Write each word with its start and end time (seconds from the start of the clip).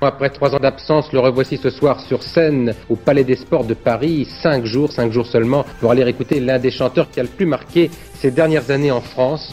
Après 0.00 0.30
trois 0.30 0.54
ans 0.54 0.60
d'absence, 0.60 1.12
le 1.12 1.18
revoici 1.18 1.56
ce 1.56 1.70
soir 1.70 1.98
sur 2.00 2.22
scène 2.22 2.72
au 2.88 2.94
Palais 2.94 3.24
des 3.24 3.34
Sports 3.34 3.64
de 3.64 3.74
Paris. 3.74 4.28
Cinq 4.42 4.64
jours, 4.64 4.92
cinq 4.92 5.10
jours 5.10 5.26
seulement, 5.26 5.64
pour 5.80 5.90
aller 5.90 6.06
écouter 6.08 6.38
l'un 6.38 6.60
des 6.60 6.70
chanteurs 6.70 7.10
qui 7.10 7.18
a 7.18 7.24
le 7.24 7.28
plus 7.28 7.46
marqué 7.46 7.90
ces 8.14 8.30
dernières 8.30 8.70
années 8.70 8.92
en 8.92 9.00
France. 9.00 9.52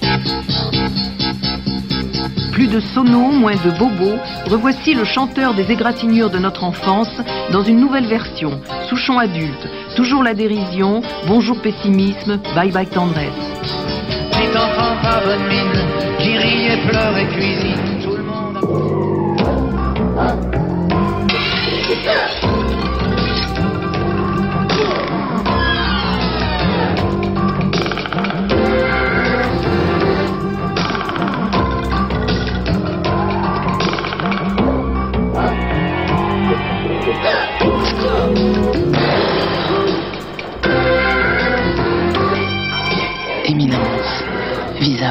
Plus 2.54 2.68
de 2.68 2.80
sonos, 2.80 3.32
moins 3.32 3.56
de 3.56 3.72
bobos, 3.78 4.20
revoici 4.46 4.94
le 4.94 5.04
chanteur 5.04 5.56
des 5.56 5.72
égratignures 5.72 6.30
de 6.30 6.38
notre 6.38 6.64
enfance 6.64 7.10
dans 7.52 7.64
une 7.64 7.80
nouvelle 7.80 8.06
version, 8.06 8.62
Souchon 8.88 9.18
adulte, 9.18 9.68
toujours 9.96 10.24
la 10.24 10.36
dérision, 10.36 11.02
bonjour 11.28 11.60
pessimisme, 11.60 12.40
bye 12.54 12.72
bye 12.72 12.88
tendresse. 12.88 13.34
Petit 14.32 14.56
enfant 14.56 14.96
pas 15.02 15.22
bonne 15.26 15.48
mine, 15.50 16.18
qui 16.20 16.38
rit 16.38 16.68
et 16.68 16.88
pleure 16.88 17.18
et 17.18 17.28
cuisine, 17.28 17.85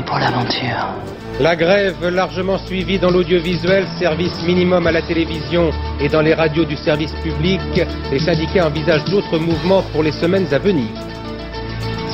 pour 0.03 0.19
l'aventure. 0.19 0.89
La 1.41 1.56
grève 1.56 2.09
largement 2.09 2.59
suivie 2.59 2.98
dans 2.98 3.11
l'audiovisuel, 3.11 3.87
service 3.98 4.42
minimum 4.45 4.87
à 4.87 4.92
la 4.92 5.03
télévision 5.03 5.70
et 6.00 6.09
dans 6.09 6.20
les 6.20 6.34
radios 6.34 6.64
du 6.64 6.77
service 6.77 7.12
public, 7.23 7.61
les 8.11 8.19
syndicats 8.19 8.67
envisagent 8.67 9.05
d'autres 9.06 9.39
mouvements 9.39 9.83
pour 9.92 10.03
les 10.03 10.12
semaines 10.12 10.53
à 10.53 10.59
venir. 10.59 10.89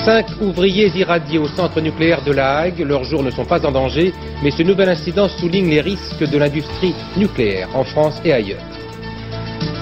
Cinq 0.05 0.27
ouvriers 0.41 0.91
irradiés 0.97 1.39
au 1.39 1.49
centre 1.49 1.81
nucléaire 1.81 2.23
de 2.23 2.33
La 2.33 2.59
Hague, 2.59 2.81
leurs 2.81 3.05
jours 3.05 3.23
ne 3.23 3.31
sont 3.31 3.45
pas 3.45 3.65
en 3.67 3.71
danger, 3.71 4.15
mais 4.43 4.51
ce 4.51 4.63
nouvel 4.63 4.89
incident 4.89 5.29
souligne 5.29 5.69
les 5.69 5.83
risques 5.83 6.27
de 6.27 6.39
l'industrie 6.39 6.95
nucléaire 7.17 7.69
en 7.75 7.85
France 7.85 8.21
et 8.25 8.33
ailleurs. 8.33 8.63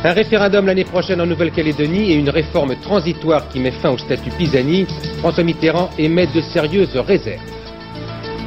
Un 0.04 0.12
référendum 0.12 0.66
l'année 0.66 0.84
prochaine 0.84 1.20
en 1.20 1.26
Nouvelle-Calédonie 1.26 2.12
et 2.12 2.14
une 2.14 2.30
réforme 2.30 2.74
transitoire 2.76 3.48
qui 3.48 3.60
met 3.60 3.70
fin 3.70 3.90
au 3.90 3.98
statut 3.98 4.30
Pisani, 4.30 4.86
François 5.18 5.44
Mitterrand 5.44 5.90
émet 5.98 6.26
de 6.26 6.40
sérieuses 6.40 6.96
réserves. 6.96 7.57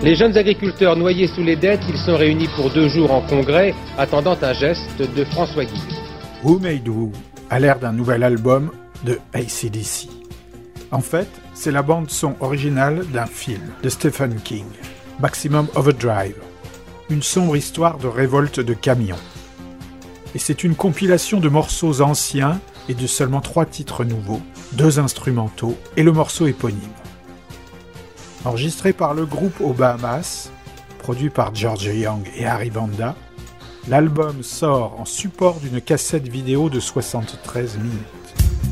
Les 0.04 0.16
jeunes 0.16 0.36
agriculteurs 0.36 0.96
noyés 0.96 1.28
sous 1.28 1.44
les 1.44 1.56
dettes, 1.56 1.84
ils 1.88 1.98
sont 1.98 2.18
réunis 2.18 2.48
pour 2.56 2.72
deux 2.72 2.90
jours 2.90 3.12
en 3.12 3.22
congrès, 3.22 3.76
attendant 4.00 4.36
un 4.42 4.54
geste 4.54 4.98
de 4.98 5.24
François 5.26 5.64
Guillaume. 5.64 6.00
Who 6.44 6.58
Made 6.58 6.88
Who 6.88 7.12
a 7.52 7.60
l'air 7.60 7.78
d'un 7.78 7.94
nouvel 7.94 8.24
album 8.24 8.72
de 9.06 9.20
ACDC. 9.34 10.10
En 10.90 11.02
fait, 11.02 11.28
c'est 11.54 11.72
la 11.72 11.84
bande 11.84 12.10
son 12.10 12.34
originale 12.40 13.06
d'un 13.14 13.28
film 13.28 13.62
de 13.84 13.90
Stephen 13.90 14.42
King, 14.44 14.66
Maximum 15.20 15.68
Overdrive, 15.76 16.42
une 17.12 17.22
sombre 17.22 17.56
histoire 17.56 18.00
de 18.00 18.08
révolte 18.08 18.60
de 18.60 18.74
camions. 18.74 19.22
Et 20.34 20.40
c'est 20.40 20.64
une 20.64 20.74
compilation 20.74 21.40
de 21.40 21.48
morceaux 21.48 22.02
anciens 22.02 22.60
et 22.90 22.96
de 22.96 23.06
seulement 23.06 23.42
trois 23.42 23.68
titres 23.68 24.04
nouveaux, 24.04 24.42
deux 24.72 24.98
instrumentaux 24.98 25.78
et 25.96 26.02
le 26.02 26.12
morceau 26.12 26.48
éponyme. 26.48 26.80
Enregistré 28.44 28.92
par 28.92 29.14
le 29.14 29.28
groupe 29.28 29.62
aux 29.62 29.74
Bahamas, 29.74 30.50
produit 30.98 31.30
par 31.30 31.54
George 31.54 31.86
Young 31.86 32.28
et 32.36 32.48
Harry 32.48 32.72
Vanda, 32.72 33.16
l'album 33.88 34.42
sort 34.42 35.00
en 35.00 35.06
support 35.06 35.60
d'une 35.60 35.80
cassette 35.80 36.28
vidéo 36.28 36.70
de 36.70 36.80
73 36.80 37.78
minutes. 37.78 38.71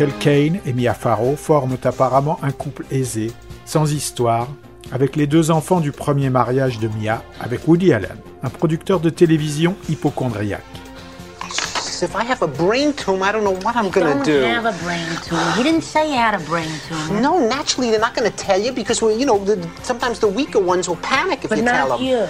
Michael 0.00 0.18
Caine 0.20 0.60
et 0.64 0.72
Mia 0.72 0.94
Farrow 0.94 1.34
forment 1.34 1.76
apparemment 1.82 2.38
un 2.44 2.52
couple 2.52 2.84
aisé, 2.92 3.32
sans 3.64 3.92
histoire, 3.92 4.46
avec 4.92 5.16
les 5.16 5.26
deux 5.26 5.50
enfants 5.50 5.80
du 5.80 5.90
premier 5.90 6.30
mariage 6.30 6.78
de 6.78 6.86
Mia 6.86 7.24
avec 7.40 7.66
Woody 7.66 7.92
Allen, 7.92 8.14
un 8.44 8.48
producteur 8.48 9.00
de 9.00 9.10
télévision 9.10 9.74
hypochondriaque. 9.88 10.62
If 12.00 12.14
I 12.14 12.22
have 12.30 12.42
a 12.42 12.46
brain 12.46 12.92
tumor, 12.92 13.26
I 13.28 13.32
don't 13.32 13.42
know 13.42 13.58
what 13.64 13.72
I'm 13.74 13.90
gonna 13.90 14.14
Don't 14.14 14.24
do. 14.24 14.40
have 14.44 14.66
a 14.66 14.74
brain 14.84 15.04
tumor. 15.28 15.52
He 15.56 15.64
didn't 15.64 15.82
say 15.82 16.08
you 16.08 16.16
had 16.16 16.36
a 16.36 16.44
brain 16.48 16.70
tumor. 16.88 17.20
No, 17.20 17.40
naturally 17.48 17.90
they're 17.90 17.98
not 17.98 18.14
gonna 18.14 18.30
tell 18.30 18.60
you 18.60 18.70
because 18.72 19.02
well, 19.02 19.10
you 19.18 19.26
know 19.26 19.44
the, 19.44 19.58
sometimes 19.82 20.20
the 20.20 20.28
weaker 20.28 20.60
ones 20.60 20.88
will 20.88 20.98
panic 21.02 21.40
if 21.42 21.48
But 21.50 21.58
you 21.58 21.64
tell 21.64 21.98
them. 21.98 22.06
you. 22.06 22.20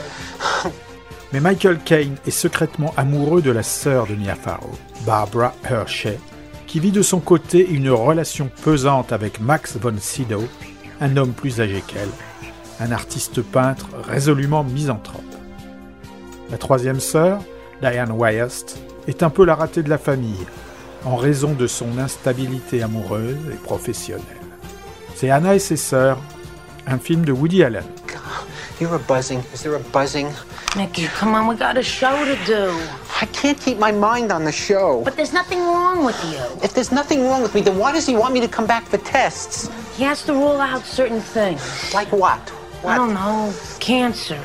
Mais 1.35 1.41
Michael 1.41 1.81
Caine 1.85 2.17
est 2.27 2.31
secrètement 2.31 2.95
amoureux 2.97 3.43
de 3.43 3.51
la 3.51 3.63
sœur 3.63 4.07
de 4.07 4.15
Mia 4.15 4.35
Farrow, 4.37 4.73
Barbara 5.05 5.53
Hershey, 5.69 6.19
qui 6.69 6.81
vit 6.81 6.93
de 6.93 7.03
son 7.03 7.19
côté 7.19 7.67
une 7.67 7.91
relation 7.91 8.51
pesante 8.63 9.13
avec 9.13 9.41
Max 9.41 9.79
von 9.79 9.95
Sydow, 9.99 10.45
un 11.01 11.17
homme 11.17 11.33
plus 11.33 11.61
âgé 11.61 11.83
qu'elle, 11.85 12.11
un 12.79 12.93
artiste 12.93 13.41
peintre 13.41 13.87
résolument 14.07 14.63
misanthrope. 14.63 15.23
La 16.51 16.59
troisième 16.59 17.01
sœur, 17.01 17.41
Diane 17.81 18.13
Wyast, 18.13 18.79
est 19.09 19.23
un 19.23 19.31
peu 19.31 19.47
la 19.47 19.55
ratée 19.55 19.83
de 19.83 19.89
la 19.89 19.99
famille, 19.99 20.47
en 21.07 21.17
raison 21.17 21.55
de 21.55 21.67
son 21.67 21.99
instabilité 21.99 22.83
amoureuse 22.83 23.39
et 23.51 23.57
professionnelle. 23.57 24.25
C'est 25.15 25.31
Anna 25.31 25.55
et 25.55 25.59
ses 25.59 25.77
sœurs, 25.77 26.19
un 26.87 26.99
film 26.99 27.25
de 27.25 27.33
Woody 27.33 27.65
Allen. 27.65 27.85
You're 28.81 28.95
a 28.95 28.99
buzzing. 28.99 29.41
Is 29.53 29.63
there 29.63 29.75
a 29.75 29.81
buzzing? 29.93 30.29
Mickey, 30.77 31.09
come 31.09 31.35
on, 31.35 31.49
we 31.49 31.57
got 31.57 31.77
a 31.77 31.83
show 31.83 32.25
to 32.25 32.37
do. 32.47 32.71
I 33.21 33.27
can't 33.27 33.59
keep 33.59 33.79
my 33.79 33.91
mind 33.91 34.31
on 34.31 34.45
the 34.45 34.53
show. 34.53 35.03
But 35.03 35.17
there's 35.17 35.33
nothing 35.33 35.59
wrong 35.59 36.05
with 36.05 36.23
you. 36.31 36.39
If 36.63 36.73
there's 36.73 36.93
nothing 36.93 37.25
wrong 37.25 37.43
with 37.43 37.53
me, 37.53 37.63
then 37.63 37.77
why 37.77 37.91
does 37.91 38.07
he 38.07 38.15
want 38.15 38.33
me 38.33 38.41
to 38.41 38.47
come 38.47 38.65
back 38.65 38.85
for 38.85 38.99
tests? 38.99 39.69
He 39.97 40.05
has 40.05 40.23
to 40.27 40.33
rule 40.33 40.61
out 40.61 40.85
certain 40.85 41.21
things. 41.21 41.61
Like 41.93 42.13
what? 42.13 42.39
I 42.87 42.97
don't 42.97 43.15
know. 43.15 43.53
Cancer. 43.81 44.39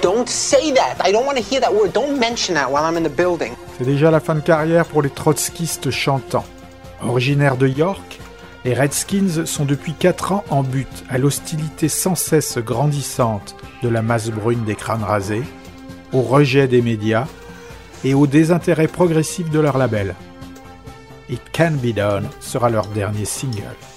Don't 0.00 0.26
say 0.26 0.72
that. 0.72 0.96
I 1.04 1.12
don't 1.12 1.26
want 1.26 1.36
to 1.36 1.44
hear 1.44 1.60
that 1.60 1.74
word. 1.74 1.92
Don't 1.92 2.18
mention 2.18 2.54
that 2.54 2.70
while 2.70 2.84
I'm 2.84 2.96
in 2.96 3.02
the 3.02 3.14
building. 3.14 3.54
C'est 3.76 3.84
déjà 3.84 4.10
la 4.10 4.20
fin 4.20 4.34
de 4.34 4.40
carrière 4.40 4.86
pour 4.86 5.02
les 5.02 5.10
trotskistes 5.10 5.90
chantants. 5.90 6.46
Originaires 7.02 7.58
de 7.58 7.68
York, 7.68 8.20
les 8.64 8.72
Redskins 8.72 9.44
sont 9.44 9.66
depuis 9.66 9.92
4 9.92 10.32
ans 10.32 10.44
en 10.48 10.62
butte 10.62 11.04
à 11.10 11.18
l'hostilité 11.18 11.90
sans 11.90 12.14
cesse 12.14 12.56
grandissante 12.56 13.54
de 13.82 13.90
la 13.90 14.00
masse 14.00 14.30
brune 14.30 14.64
des 14.64 14.76
crânes 14.76 15.04
rasés, 15.04 15.44
au 16.14 16.22
rejet 16.22 16.68
des 16.68 16.80
médias 16.80 17.26
et 18.04 18.14
au 18.14 18.26
désintérêt 18.26 18.88
progressif 18.88 19.50
de 19.50 19.60
leur 19.60 19.78
label. 19.78 20.14
It 21.28 21.42
Can 21.56 21.72
Be 21.82 21.94
Done 21.94 22.28
sera 22.40 22.68
leur 22.68 22.86
dernier 22.88 23.24
single. 23.24 23.93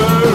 Master. 0.00 0.29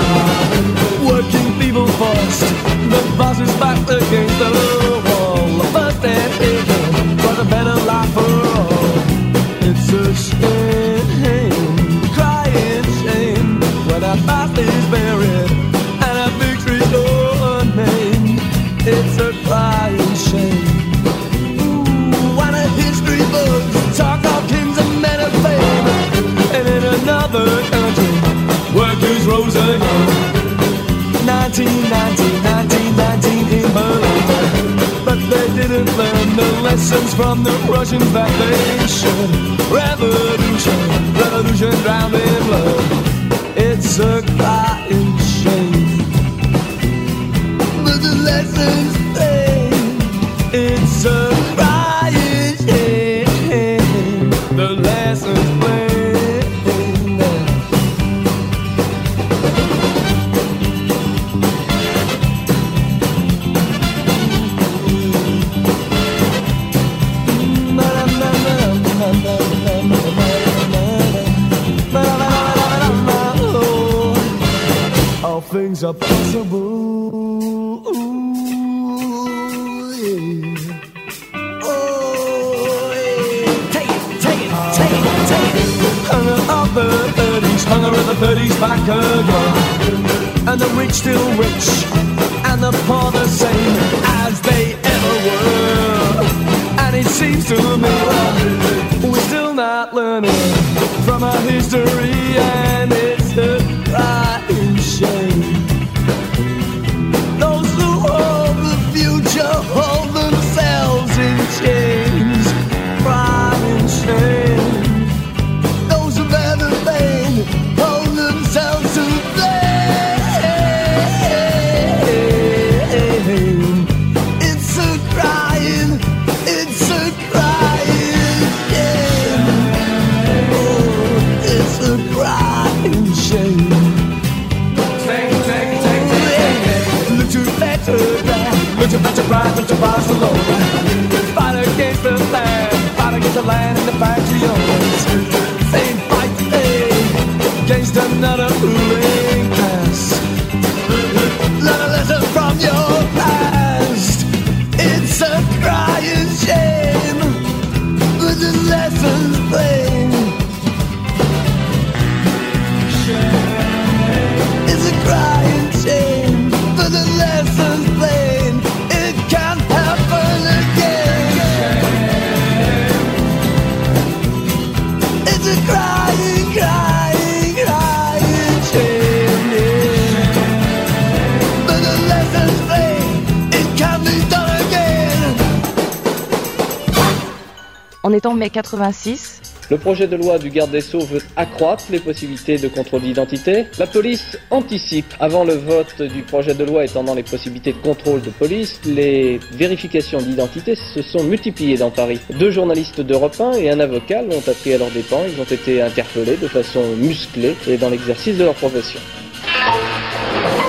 Mai 188.46 188.50
86. 188.52 189.42
Le 189.72 189.78
projet 189.80 190.08
de 190.08 190.16
loi 190.16 190.38
du 190.38 190.52
garde 190.52 190.70
des 190.70 190.82
Sceaux 190.82 191.00
veut 191.00 191.22
accroître 191.36 191.86
les 191.90 192.00
possibilités 192.00 192.60
de 192.60 192.68
contrôle 192.68 193.02
d'identité. 193.02 193.66
La 193.80 193.88
police 193.88 194.38
anticipe. 194.52 195.12
Avant 195.20 195.44
le 195.44 195.56
vote 195.56 196.04
du 196.04 196.22
projet 196.22 196.54
de 196.54 196.64
loi 196.64 196.86
étendant 196.86 197.16
les 197.16 197.24
possibilités 197.24 197.74
de 197.74 197.80
contrôle 197.80 198.22
de 198.22 198.30
police, 198.30 198.80
les 198.86 199.40
vérifications 199.54 200.20
d'identité 200.20 200.75
se 200.75 201.02
sont 201.02 201.24
multipliées 201.24 201.78
dans 201.78 201.90
Paris. 201.90 202.20
Deux 202.38 202.52
journalistes 202.52 203.02
d'Europe 203.02 203.36
1 203.40 203.54
et 203.54 203.72
un 203.72 203.80
avocat 203.80 204.22
l'ont 204.22 204.44
appris 204.48 204.75
à 204.75 204.78
leurs 204.78 204.92
dépens. 204.92 205.24
Ils 205.28 205.42
ont 205.42 205.46
été 205.46 205.82
interpellés 205.82 206.38
de 206.38 206.48
façon 206.48 206.84
musclée 206.98 207.56
et 207.68 207.78
dans 207.78 207.90
l'exercice 207.90 208.38
de 208.38 208.44
leur 208.44 208.54
profession. 208.54 209.00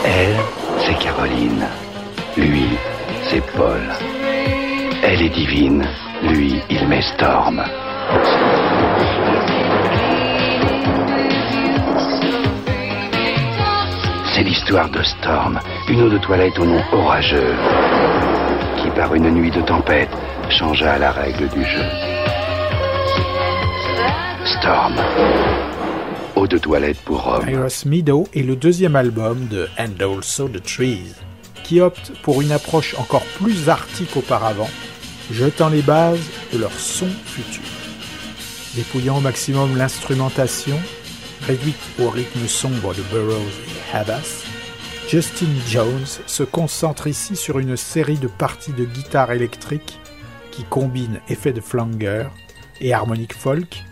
Elle, 0.06 0.36
c'est 0.86 0.98
Caroline. 1.04 1.66
Lui, 2.38 2.68
c'est 3.28 3.42
Paul. 3.54 3.82
Elle 5.08 5.22
est 5.22 5.28
divine. 5.28 5.84
Lui, 6.24 6.60
il 6.68 6.88
met 6.88 7.00
Storm. 7.00 7.62
C'est 14.34 14.42
l'histoire 14.42 14.90
de 14.90 15.00
Storm, 15.04 15.60
une 15.88 16.02
eau 16.02 16.08
de 16.08 16.18
toilette 16.18 16.58
au 16.58 16.66
nom 16.66 16.82
orageux, 16.92 17.54
qui 18.78 18.90
par 18.96 19.14
une 19.14 19.30
nuit 19.30 19.52
de 19.52 19.60
tempête 19.60 20.10
changea 20.50 20.98
la 20.98 21.12
règle 21.12 21.48
du 21.50 21.62
jeu. 21.62 21.84
Storm, 24.44 24.96
eau 26.34 26.48
de 26.48 26.58
toilette 26.58 27.00
pour 27.04 27.28
hommes. 27.28 27.48
Iris 27.48 27.86
Meadow 27.86 28.26
est 28.34 28.42
le 28.42 28.56
deuxième 28.56 28.96
album 28.96 29.46
de 29.46 29.68
And 29.78 30.00
Also 30.00 30.48
the 30.48 30.60
Trees, 30.60 31.14
qui 31.62 31.80
opte 31.80 32.10
pour 32.24 32.42
une 32.42 32.50
approche 32.50 32.96
encore 32.98 33.24
plus 33.38 33.68
arctique 33.68 34.10
qu'auparavant, 34.12 34.68
jetant 35.30 35.68
les 35.68 35.82
bases 35.82 36.20
de 36.52 36.58
leur 36.58 36.72
son 36.72 37.08
futur. 37.24 37.62
Dépouillant 38.74 39.18
au 39.18 39.20
maximum 39.20 39.76
l'instrumentation, 39.76 40.78
réduite 41.46 41.76
au 42.00 42.10
rythme 42.10 42.46
sombre 42.46 42.94
de 42.94 43.02
Burroughs 43.12 43.34
et 43.34 43.96
Havas, 43.96 44.44
Justin 45.08 45.46
Jones 45.68 46.06
se 46.26 46.42
concentre 46.42 47.06
ici 47.06 47.36
sur 47.36 47.58
une 47.58 47.76
série 47.76 48.18
de 48.18 48.26
parties 48.26 48.72
de 48.72 48.84
guitare 48.84 49.32
électrique 49.32 50.00
qui 50.50 50.64
combinent 50.64 51.20
effets 51.28 51.52
de 51.52 51.60
flanger 51.60 52.24
et 52.80 52.92
harmonique 52.92 53.34
folk, 53.34 53.84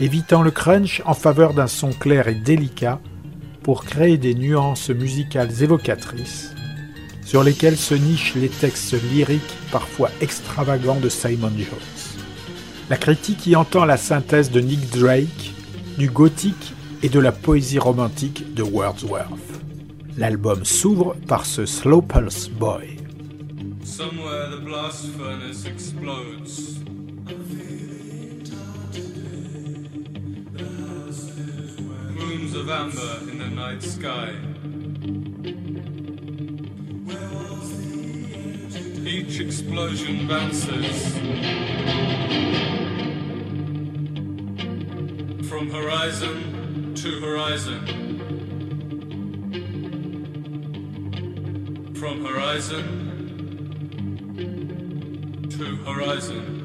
évitant 0.00 0.42
le 0.42 0.50
crunch 0.50 1.02
en 1.04 1.14
faveur 1.14 1.52
d'un 1.52 1.66
son 1.66 1.90
clair 1.90 2.28
et 2.28 2.34
délicat 2.34 3.00
pour 3.62 3.84
créer 3.84 4.18
des 4.18 4.34
nuances 4.34 4.90
musicales 4.90 5.62
évocatrices 5.62 6.55
sur 7.26 7.42
lesquelles 7.42 7.76
se 7.76 7.94
nichent 7.94 8.36
les 8.36 8.48
textes 8.48 8.94
lyriques 9.12 9.42
parfois 9.72 10.10
extravagants 10.20 11.00
de 11.00 11.08
Simon 11.08 11.50
Jones. 11.56 12.16
La 12.88 12.96
critique 12.96 13.46
y 13.48 13.56
entend 13.56 13.84
la 13.84 13.96
synthèse 13.96 14.52
de 14.52 14.60
Nick 14.60 14.88
Drake, 14.90 15.52
du 15.98 16.08
gothique 16.08 16.72
et 17.02 17.08
de 17.08 17.18
la 17.18 17.32
poésie 17.32 17.80
romantique 17.80 18.54
de 18.54 18.62
Wordsworth. 18.62 19.26
L'album 20.16 20.64
s'ouvre 20.64 21.16
par 21.26 21.44
ce 21.44 21.66
Slow 21.66 22.00
Pulse 22.00 22.48
Boy. 22.48 22.96
Somewhere 23.82 24.50
the 24.50 24.64
blast 24.64 25.06
furnace 25.16 25.66
explodes. 25.66 26.76
Each 39.06 39.38
explosion 39.38 40.26
bounces 40.26 41.16
from 45.48 45.70
horizon 45.70 46.92
to 46.96 47.20
horizon. 47.20 47.86
From 51.94 52.24
horizon 52.24 52.84
to 55.50 55.76
horizon. 55.84 56.55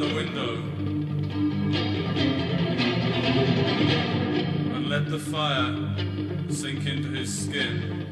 The 0.00 0.14
window 0.14 0.54
and 4.74 4.88
let 4.88 5.10
the 5.10 5.18
fire 5.18 5.76
sink 6.48 6.86
into 6.86 7.08
his 7.10 7.44
skin. 7.44 8.09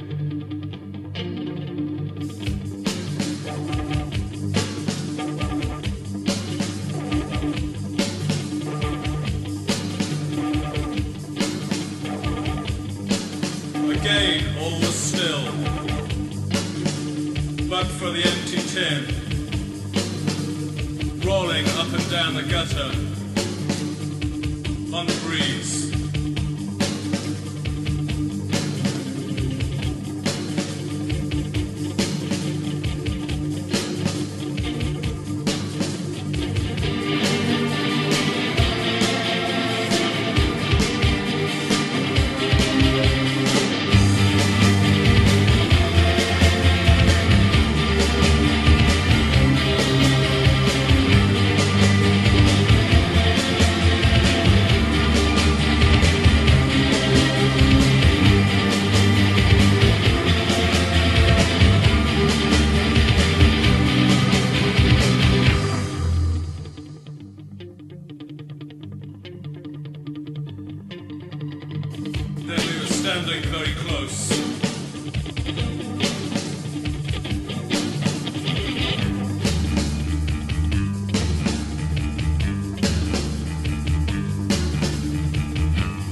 Standing 73.28 73.50
very 73.50 73.74
close. 73.74 74.30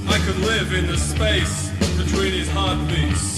I 0.07 0.19
could 0.25 0.37
live 0.39 0.73
in 0.73 0.87
the 0.87 0.97
space 0.97 1.71
between 1.97 2.33
his 2.33 2.49
heartbeats. 2.49 3.36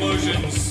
Explosions 0.00 0.69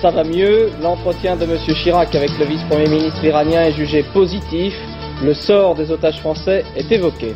ça 0.00 0.10
va 0.10 0.24
mieux. 0.24 0.70
L'entretien 0.82 1.36
de 1.36 1.44
M. 1.44 1.58
Chirac 1.82 2.14
avec 2.14 2.30
le 2.38 2.44
vice-premier 2.44 2.88
ministre 2.88 3.22
iranien 3.24 3.62
est 3.62 3.72
jugé 3.72 4.04
positif. 4.12 4.74
Le 5.22 5.34
sort 5.34 5.74
des 5.74 5.90
otages 5.90 6.20
français 6.20 6.64
est 6.76 6.90
évoqué. 6.92 7.34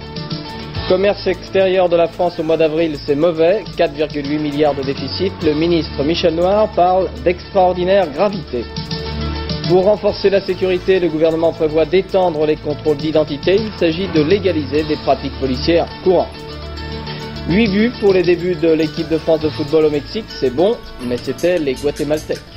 Commerce 0.88 1.26
extérieur 1.26 1.88
de 1.88 1.96
la 1.96 2.08
France 2.08 2.38
au 2.38 2.42
mois 2.42 2.56
d'avril, 2.56 2.96
c'est 3.06 3.14
mauvais, 3.14 3.64
4,8 3.76 4.40
milliards 4.40 4.74
de 4.74 4.82
déficit. 4.82 5.32
Le 5.44 5.54
ministre 5.54 6.02
Michel 6.04 6.34
Noir 6.34 6.68
parle 6.74 7.08
d'extraordinaire 7.24 8.10
gravité. 8.10 8.64
Pour 9.68 9.84
renforcer 9.84 10.28
la 10.28 10.40
sécurité, 10.40 11.00
le 11.00 11.08
gouvernement 11.08 11.52
prévoit 11.52 11.86
d'étendre 11.86 12.44
les 12.46 12.56
contrôles 12.56 12.96
d'identité. 12.96 13.56
Il 13.56 13.72
s'agit 13.78 14.08
de 14.08 14.22
légaliser 14.22 14.82
des 14.82 14.96
pratiques 14.96 15.38
policières 15.40 15.86
courantes. 16.04 16.28
8 17.48 17.68
buts 17.68 17.92
pour 18.00 18.12
les 18.12 18.22
débuts 18.22 18.54
de 18.54 18.70
l'équipe 18.72 19.08
de 19.08 19.18
France 19.18 19.40
de 19.40 19.48
football 19.48 19.86
au 19.86 19.90
Mexique, 19.90 20.26
c'est 20.28 20.54
bon, 20.54 20.76
mais 21.04 21.16
c'était 21.16 21.58
les 21.58 21.74
Guatémaltèques. 21.74 22.51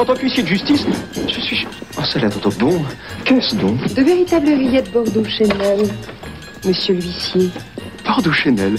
En 0.00 0.04
tant 0.06 0.14
qu'huissier 0.14 0.42
de 0.42 0.48
justice, 0.48 0.86
je 1.28 1.40
suis... 1.42 1.68
Oh, 1.98 2.02
ça 2.10 2.18
a 2.18 2.22
l'air 2.22 2.30
d'être 2.30 2.58
bon. 2.58 2.82
Qu'est-ce 3.26 3.54
donc? 3.54 3.76
De 3.92 4.02
véritables 4.02 4.48
rillettes 4.48 4.90
Bordeaux 4.92 5.26
Chanel, 5.26 5.90
monsieur 6.64 6.94
l'huissier. 6.94 7.50
Bordeaux 8.06 8.32
Chanel. 8.32 8.76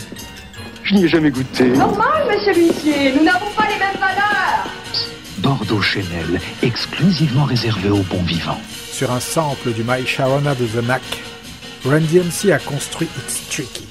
Je 0.81 0.95
n'y 0.95 1.05
ai 1.05 1.07
jamais 1.07 1.29
goûté. 1.29 1.67
Normal, 1.67 2.27
monsieur 2.27 2.53
l'huissier, 2.53 3.13
nous 3.15 3.23
n'avons 3.23 3.51
pas 3.55 3.67
les 3.67 3.77
mêmes 3.77 3.99
valeurs. 3.99 4.67
Bordeaux 5.37 5.81
Chanel, 5.83 6.41
exclusivement 6.63 7.45
réservé 7.45 7.91
aux 7.91 8.01
bons 8.01 8.23
vivants. 8.23 8.59
Sur 8.91 9.11
un 9.11 9.19
sample 9.19 9.73
du 9.73 9.83
My 9.83 10.03
Sharona 10.07 10.55
de 10.55 10.65
The 10.65 10.83
Knack, 10.83 11.03
Run 11.85 11.99
DMC 11.99 12.51
a 12.51 12.57
construit 12.57 13.07
It's 13.19 13.47
Tricky, 13.47 13.85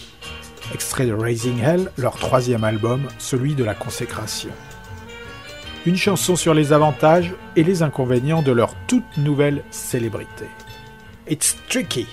extrait 0.75 1.07
de 1.07 1.13
Raising 1.13 1.63
Hell, 1.63 1.93
leur 1.97 2.17
troisième 2.17 2.65
album, 2.65 3.03
celui 3.19 3.55
de 3.55 3.63
la 3.63 3.75
consécration. 3.75 4.51
Une 5.87 5.97
chanson 5.97 6.37
sur 6.37 6.53
les 6.53 6.75
avantages 6.75 7.35
et 7.57 7.65
les 7.65 7.83
inconvénients 7.83 8.43
de 8.43 8.53
leur 8.53 8.75
toute 8.87 9.17
nouvelle 9.17 9.65
célébrité. 9.71 10.45
It's 11.27 11.57
Tricky. 11.69 12.07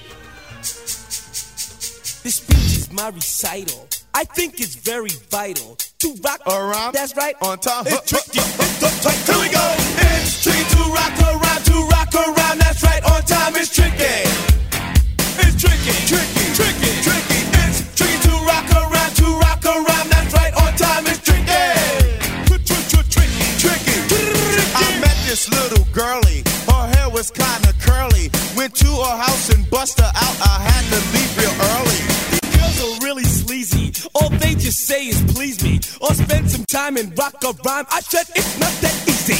This 2.24 2.36
speech 2.36 2.78
is 2.78 2.92
my 2.94 3.10
recital. 3.14 3.88
I 4.14 4.24
think 4.36 4.60
it's 4.60 4.76
very 4.76 5.12
vital 5.30 5.78
to 6.00 6.08
rock 6.24 6.42
around. 6.48 6.94
That's 6.94 7.16
right. 7.16 7.36
On 7.42 7.58
time. 7.58 7.86
It's 7.88 8.10
tricky. 8.10 8.40
It's 8.40 9.04
tight. 9.04 9.16
Here 9.26 9.40
we 9.40 9.50
go. 9.50 9.76
It's 10.16 10.44
tricky 10.44 10.64
to 10.76 10.84
rock 10.92 11.20
around. 11.22 11.66
To 11.66 11.74
rock 11.92 12.16
around. 12.16 12.60
That's 12.60 12.84
right. 12.84 13.04
On 13.04 13.22
time. 13.24 13.56
It's 13.56 13.76
tricky. 13.76 14.27
Little 25.50 25.86
girlie. 25.94 26.44
Her 26.70 26.88
hair 26.96 27.10
was 27.10 27.32
kinda 27.32 27.74
curly. 27.82 28.30
Went 28.56 28.76
to 28.76 28.88
her 28.88 29.18
house 29.18 29.50
and 29.50 29.70
bust 29.70 30.00
her 30.00 30.12
out. 30.16 30.38
I 30.42 30.58
had 30.70 30.84
to 30.94 31.00
leave 31.14 31.32
real 31.38 31.56
early. 31.74 32.02
Girls 32.58 32.78
are 32.86 33.06
really 33.06 33.24
sleazy. 33.26 33.94
All 34.16 34.30
they 34.30 34.56
just 34.56 34.80
say 34.86 35.08
is 35.08 35.22
please 35.34 35.64
me. 35.64 35.80
Or 36.02 36.14
spend 36.14 36.50
some 36.52 36.66
time 36.66 36.98
and 36.98 37.18
rock 37.18 37.36
a 37.44 37.52
rhyme. 37.66 37.86
I 37.92 38.02
said 38.02 38.28
it's 38.36 38.60
not 38.60 38.74
that 38.82 38.98
easy. 39.08 39.40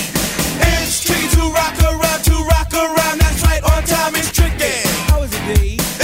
It's 0.60 1.04
tricky 1.04 1.28
to 1.36 1.44
rock 1.52 1.78
around, 1.84 2.22
to 2.30 2.36
rock 2.54 2.74
around. 2.74 3.20
That's 3.20 3.42
right, 3.44 3.64
on 3.64 3.84
time 3.84 4.16
it's 4.16 4.32
tricky. 4.32 4.76
How 5.10 5.22
is 5.24 5.34
it, 5.34 5.60
B? 5.60 5.97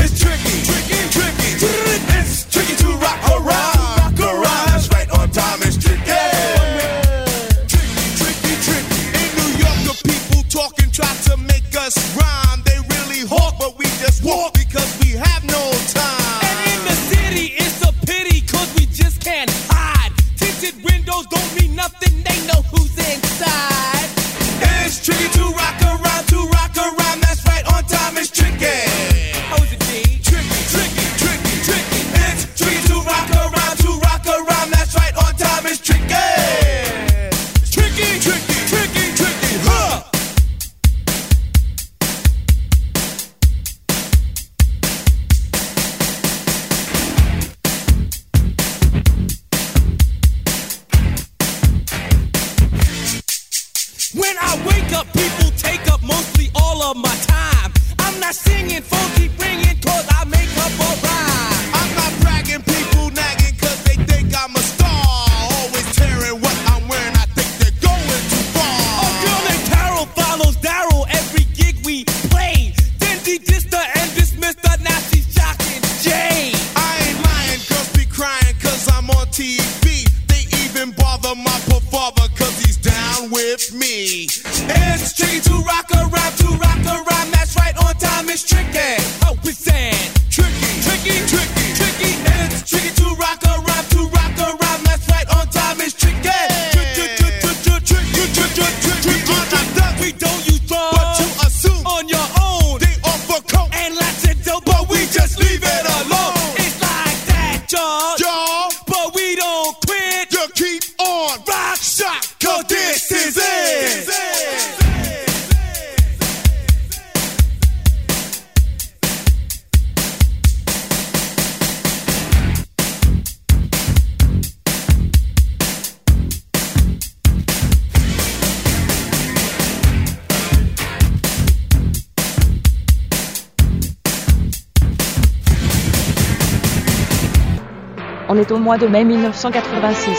On 138.36 138.38
est 138.40 138.52
au 138.52 138.58
mois 138.58 138.80
de 138.80 138.88
mai 138.88 139.04
1986. 139.04 140.10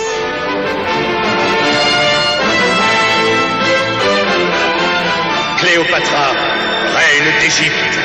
Cléopatra, 5.58 6.30
reine 6.94 7.32
d'Égypte. 7.40 7.98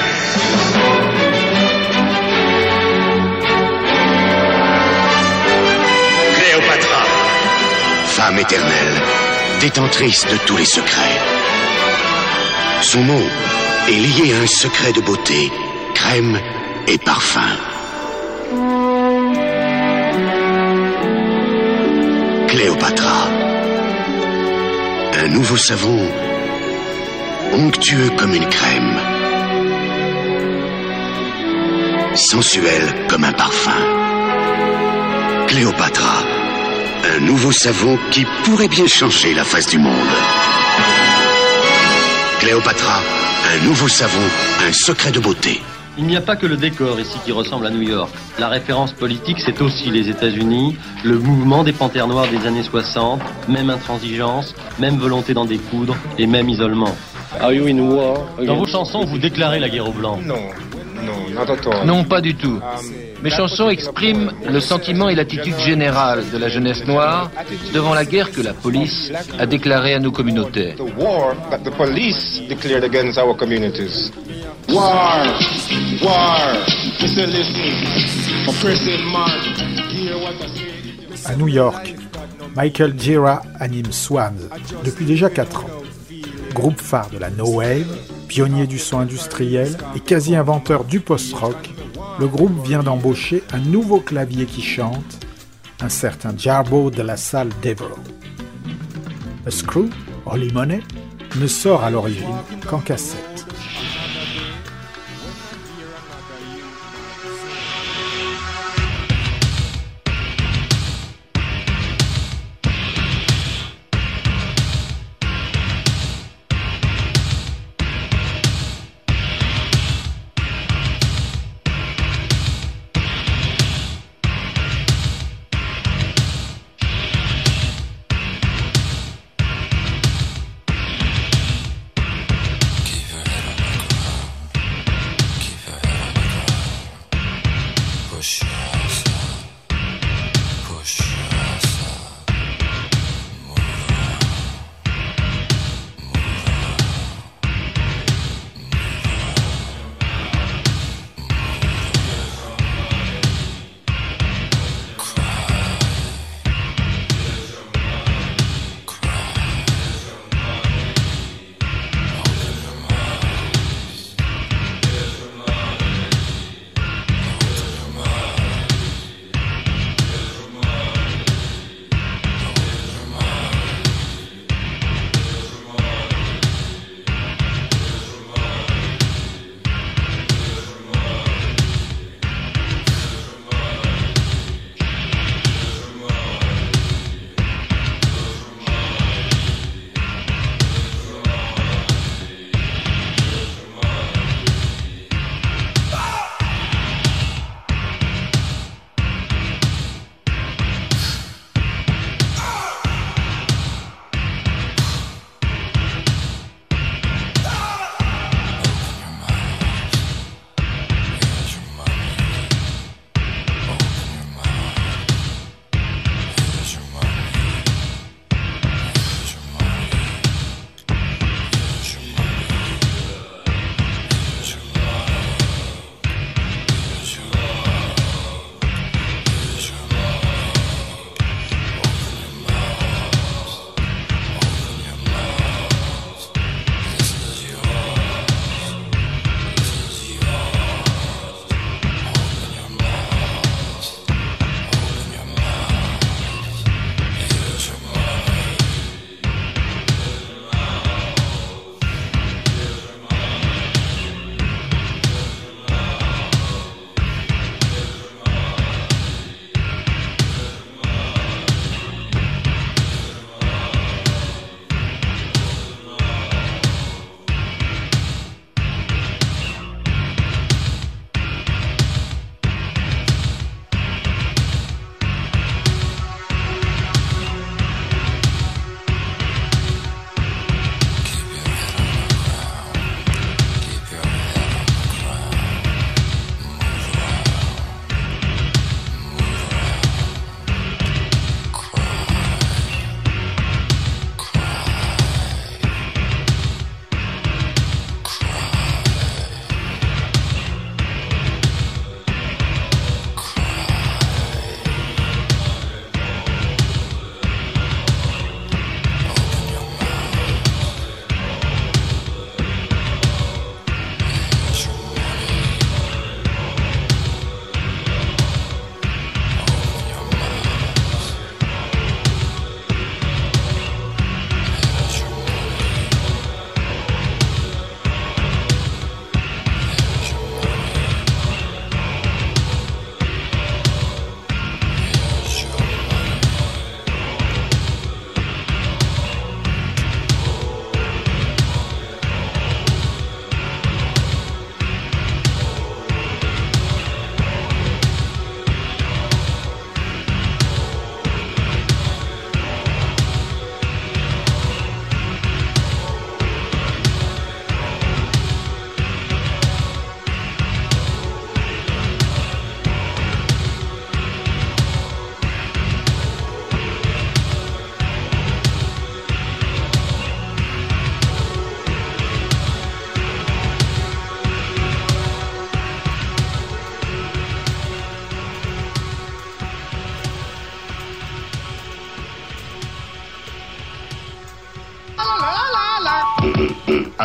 Cléopatra, 6.40 7.04
Femme 8.06 8.40
éternelle, 8.40 8.72
détentrice 9.62 10.26
de 10.26 10.38
tous 10.48 10.58
les 10.58 10.66
secrets. 10.66 11.20
Son 12.82 13.04
nom 13.04 13.22
est 13.88 13.92
lié 13.92 14.34
à 14.34 14.42
un 14.42 14.48
secret 14.48 14.92
de 14.92 15.02
beauté, 15.02 15.52
crème 15.94 16.40
et 16.88 16.98
parfum. 16.98 17.46
Cléopatra. 22.50 23.28
Un 25.24 25.28
nouveau 25.28 25.56
savon 25.56 26.00
onctueux 27.54 28.10
comme 28.18 28.34
une 28.34 28.48
crème. 28.48 29.00
Sensuel 32.16 33.06
comme 33.08 33.24
un 33.24 33.34
parfum. 33.34 33.80
Cléopatra. 35.48 36.24
Un 37.16 37.20
nouveau 37.20 37.52
savon 37.52 38.00
qui 38.10 38.26
pourrait 38.44 38.68
bien 38.68 38.88
changer 38.88 39.36
la 39.36 39.44
face 39.44 39.68
du 39.68 39.78
monde. 39.78 39.94
Cléopatra. 42.40 43.04
Un 43.54 43.64
nouveau 43.64 43.88
savon, 43.88 44.28
un 44.68 44.74
secret 44.74 45.12
de 45.12 45.20
beauté. 45.20 45.62
Il 46.00 46.06
n'y 46.06 46.16
a 46.16 46.22
pas 46.22 46.38
que 46.38 46.46
le 46.46 46.56
décor 46.56 46.98
ici 46.98 47.20
qui 47.26 47.34
ressemble 47.34 47.68
à 47.68 47.70
New 47.70 47.82
York. 47.82 48.10
La 48.40 48.48
référence 48.48 48.94
politique, 48.94 49.42
c'est 49.46 49.62
aussi 49.62 49.92
les 49.92 50.08
États-Unis, 50.08 50.78
le 51.04 51.20
mouvement 51.20 51.66
des 51.66 51.74
panthères 51.74 52.08
noires 52.08 52.30
des 52.30 52.48
années 52.48 52.64
60, 52.64 53.20
même 53.50 53.70
intransigeance, 53.70 54.56
même 54.80 54.96
volonté 54.96 55.34
d'en 55.34 55.44
découdre 55.44 55.98
et 56.18 56.26
même 56.26 56.48
isolement. 56.48 56.96
Are 57.42 57.52
you 57.52 57.68
in 57.68 57.80
war 57.80 58.26
Dans 58.46 58.56
vos 58.56 58.66
chansons, 58.66 59.04
vous 59.04 59.18
déclarez 59.18 59.60
la 59.60 59.68
guerre 59.68 59.90
aux 59.90 59.92
Blancs. 59.92 60.22
Non, 60.26 60.36
non, 61.04 61.36
not 61.36 61.52
at 61.52 61.68
all. 61.68 61.86
Non, 61.86 62.06
pas 62.06 62.22
du 62.22 62.34
tout. 62.34 62.62
Mes 63.22 63.30
chansons 63.30 63.70
expriment 63.70 64.32
le 64.50 64.62
sentiment 64.62 65.10
et 65.10 65.16
l'attitude 65.16 65.60
générale 65.60 66.24
de 66.32 66.38
la 66.38 66.48
jeunesse 66.48 66.88
noire 66.88 67.30
devant 67.74 67.94
la 67.94 68.06
guerre 68.06 68.32
que 68.32 68.40
la 68.40 68.54
police 68.54 69.12
a 69.38 69.46
déclarée 69.46 69.96
à 69.96 70.00
nos 70.00 70.14
communautés. 70.14 70.76
War. 74.72 75.26
War. 76.04 76.54
Mr. 77.02 77.26
Listen, 77.26 78.48
oppressive 78.48 79.04
man. 79.12 79.30
Hear. 79.90 80.16
À 81.26 81.36
New 81.36 81.48
York, 81.48 81.96
Michael 82.56 82.94
Gira 83.00 83.42
anime 83.60 83.92
Swans 83.92 84.50
depuis 84.84 85.06
déjà 85.06 85.30
4 85.30 85.66
ans. 85.66 85.70
Groupe 86.54 86.80
phare 86.80 87.10
de 87.10 87.18
la 87.18 87.30
No 87.32 87.48
Wave, 87.48 87.88
pionnier 88.28 88.68
du 88.68 88.78
son 88.78 89.00
industriel 89.00 89.76
et 89.96 90.00
quasi 90.00 90.36
inventeur 90.36 90.84
du 90.84 91.00
post-rock, 91.00 91.70
le 92.20 92.28
groupe 92.28 92.64
vient 92.66 92.84
d'embaucher 92.84 93.44
un 93.54 93.60
nouveau 93.60 94.00
clavier 94.00 94.46
qui 94.46 94.62
chante, 94.62 95.26
un 95.82 95.90
certain 95.90 96.38
Jarbo 96.38 96.92
de 96.92 97.02
la 97.02 97.18
salle 97.18 97.50
Devereaux. 97.64 98.04
A 99.48 99.52
Screw, 99.52 99.90
Holy 100.26 100.52
Money, 100.54 100.82
ne 101.40 101.48
sort 101.48 101.84
à 101.84 101.90
l'origine 101.90 102.36
qu'en 102.68 102.80
cassette. 102.80 103.29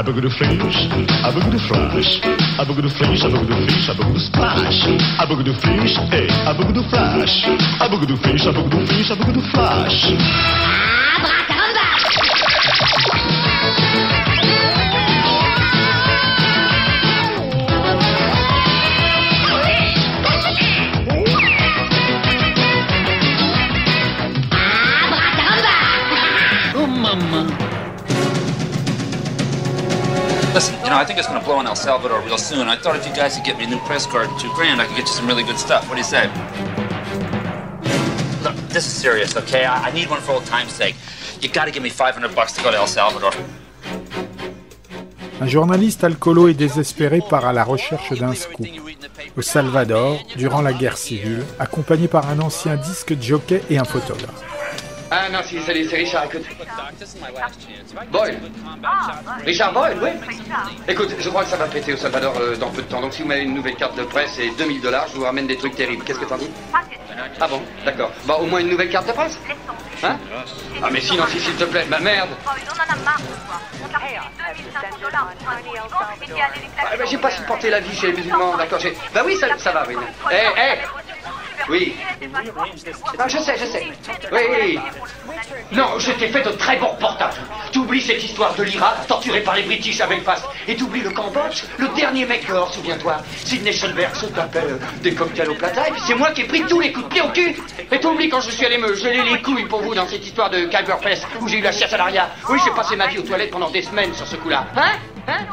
To 0.04 0.30
flash, 0.30 2.20
a 2.20 2.64
boogie 2.64 2.82
to 2.82 2.90
flash, 2.90 3.22
a 3.24 3.24
boogie 3.94 4.12
to 4.12 4.20
splash, 4.20 4.84
a 4.84 5.26
boogie 5.26 5.44
to 5.44 5.54
flash, 5.60 5.96
hey, 6.10 6.26
a 6.44 6.54
boogie 6.54 6.74
to 6.74 6.82
flash, 6.90 7.44
a 7.80 7.88
boogie 7.88 8.06
to 8.08 8.16
flash, 8.18 8.46
a 8.46 8.52
boogie 8.52 9.34
to 9.34 9.40
flash, 9.50 11.03
know, 30.94 31.00
I 31.00 31.04
think 31.04 31.18
it's 31.18 31.28
going 31.28 31.40
to 31.40 31.44
blow 31.44 31.60
in 31.60 31.66
El 31.66 31.76
Salvador 31.76 32.20
real 32.20 32.38
soon. 32.38 32.68
I 32.68 32.76
thought 32.76 32.96
if 32.96 33.06
you 33.06 33.14
guys 33.14 33.36
could 33.36 33.44
get 33.44 33.58
me 33.58 33.64
a 33.64 33.68
new 33.68 33.80
press 33.80 34.06
card 34.06 34.28
at 34.28 34.40
two 34.40 34.52
grand, 34.54 34.80
I 34.80 34.86
could 34.86 34.96
get 34.96 35.06
you 35.08 35.14
some 35.20 35.26
really 35.26 35.42
good 35.42 35.58
stuff. 35.58 35.88
What 35.88 35.96
do 35.96 36.02
you 36.04 36.10
say? 36.16 36.24
Look, 38.44 38.56
this 38.68 38.86
is 38.86 38.92
serious, 38.92 39.36
okay? 39.36 39.64
I, 39.64 39.88
I 39.88 39.90
need 39.92 40.08
one 40.08 40.20
for 40.20 40.32
old 40.32 40.46
time's 40.46 40.72
sake. 40.72 40.94
You 41.40 41.48
got 41.48 41.64
to 41.66 41.72
give 41.72 41.82
me 41.82 41.90
500 41.90 42.34
bucks 42.34 42.52
to 42.54 42.62
go 42.62 42.70
to 42.70 42.76
El 42.76 42.86
Salvador. 42.86 43.32
Un 45.40 45.48
journaliste 45.48 46.04
alcoolo 46.04 46.48
et 46.48 46.54
désespéré 46.54 47.20
part 47.28 47.44
à 47.44 47.52
la 47.52 47.64
recherche 47.64 48.12
d'un 48.12 48.34
scoop. 48.34 48.66
Au 49.36 49.42
Salvador, 49.42 50.18
durant 50.36 50.62
la 50.62 50.72
guerre 50.72 50.96
civile, 50.96 51.44
accompagné 51.58 52.06
par 52.06 52.28
un 52.28 52.38
ancien 52.40 52.76
disque 52.76 53.20
jockey 53.20 53.62
et 53.68 53.78
un 53.78 53.84
photographe. 53.84 54.53
Ah 55.16 55.28
non, 55.30 55.38
c'est 55.44 55.96
Richard, 55.96 56.24
écoute. 56.24 56.42
Boyle. 58.10 58.40
Richard 59.44 59.72
Boyle, 59.72 59.98
oui. 60.02 60.10
Écoute, 60.88 61.14
je 61.20 61.28
crois 61.28 61.44
que 61.44 61.50
ça 61.50 61.56
va 61.56 61.66
péter 61.66 61.92
au 61.92 61.96
Salvador 61.96 62.34
euh, 62.36 62.56
dans 62.56 62.70
peu 62.70 62.82
de 62.82 62.88
temps. 62.88 63.00
Donc 63.00 63.12
si 63.12 63.22
vous 63.22 63.28
m'avez 63.28 63.42
une 63.42 63.54
nouvelle 63.54 63.76
carte 63.76 63.96
de 63.96 64.02
presse 64.02 64.36
et 64.40 64.50
2000 64.58 64.80
dollars, 64.80 65.06
je 65.12 65.18
vous 65.18 65.22
ramène 65.22 65.46
des 65.46 65.56
trucs 65.56 65.76
terribles. 65.76 66.02
Qu'est-ce 66.02 66.18
que 66.18 66.24
t'en 66.24 66.36
dis 66.36 66.50
Ah 67.40 67.46
bon, 67.46 67.62
d'accord. 67.84 68.10
Bah 68.24 68.38
au 68.40 68.46
moins 68.46 68.58
une 68.58 68.70
nouvelle 68.70 68.90
carte 68.90 69.06
de 69.06 69.12
presse 69.12 69.38
Hein 70.02 70.18
Ah 70.82 70.88
mais 70.90 71.00
sinon, 71.00 71.24
si, 71.28 71.38
s'il 71.38 71.54
te 71.54 71.64
plaît, 71.64 71.86
ma 71.88 72.00
merde. 72.00 72.30
Ah, 76.76 76.96
bah, 76.98 77.04
j'ai 77.08 77.18
pas 77.18 77.30
supporté 77.30 77.70
la 77.70 77.78
vie 77.78 77.94
chez 77.94 78.08
les 78.08 78.14
musulmans, 78.14 78.56
d'accord. 78.56 78.80
Bah 79.14 79.22
oui, 79.24 79.36
ça, 79.36 79.46
ça 79.58 79.70
va, 79.70 79.84
oui. 79.86 79.94
Eh, 80.32 80.34
eh 80.58 81.03
Oui. 81.68 81.94
Ah, 83.18 83.28
je 83.28 83.38
sais, 83.38 83.56
je 83.58 83.64
sais. 83.64 83.86
Oui, 84.32 84.40
oui. 84.50 84.78
Non, 85.72 85.98
je 85.98 86.12
t'ai 86.12 86.28
fait 86.28 86.42
de 86.42 86.50
très 86.50 86.76
bons 86.76 86.88
reportages. 86.88 87.34
T'oublies 87.72 88.02
cette 88.02 88.22
histoire 88.22 88.54
de 88.54 88.62
l'Irak, 88.62 89.06
torturé 89.06 89.40
par 89.40 89.54
les 89.54 89.62
British 89.62 90.00
à 90.00 90.06
Belfast. 90.06 90.44
Et 90.68 90.76
t'oublies 90.76 91.00
le 91.00 91.10
Cambodge, 91.10 91.64
le 91.78 91.88
dernier 91.88 92.26
mec 92.26 92.46
dehors, 92.46 92.72
souviens-toi. 92.72 93.16
Sidney 93.44 93.72
Schoenberg 93.72 94.14
se 94.14 94.26
tapait 94.26 94.58
euh, 94.58 94.78
des 95.02 95.14
cocktails 95.14 95.48
au 95.48 95.54
plata, 95.54 95.88
et 95.88 95.92
puis 95.92 96.00
c'est 96.06 96.14
moi 96.14 96.30
qui 96.32 96.42
ai 96.42 96.44
pris 96.44 96.62
tous 96.62 96.80
les 96.80 96.92
coups 96.92 97.06
de 97.06 97.10
pied 97.10 97.22
au 97.22 97.30
cul. 97.30 97.56
Et 97.90 98.00
t'oublies 98.00 98.28
quand 98.28 98.40
je 98.40 98.50
suis 98.50 98.66
allé 98.66 98.78
me 98.78 98.94
geler 98.94 99.22
les 99.22 99.42
couilles 99.42 99.66
pour 99.66 99.82
vous 99.82 99.94
dans 99.94 100.06
cette 100.06 100.24
histoire 100.24 100.50
de 100.50 100.66
Kyber 100.66 100.98
Press, 100.98 101.22
où 101.40 101.48
j'ai 101.48 101.58
eu 101.58 101.62
la 101.62 101.72
chasse 101.72 101.92
à 101.92 101.96
l'aria. 101.96 102.30
Oui, 102.48 102.58
j'ai 102.64 102.70
passé 102.72 102.96
ma 102.96 103.06
vie 103.06 103.18
aux 103.18 103.22
toilettes 103.22 103.50
pendant 103.50 103.70
des 103.70 103.82
semaines 103.82 104.14
sur 104.14 104.26
ce 104.26 104.36
coup-là. 104.36 104.66
Hein? 104.76 104.92
Hein? 105.26 105.46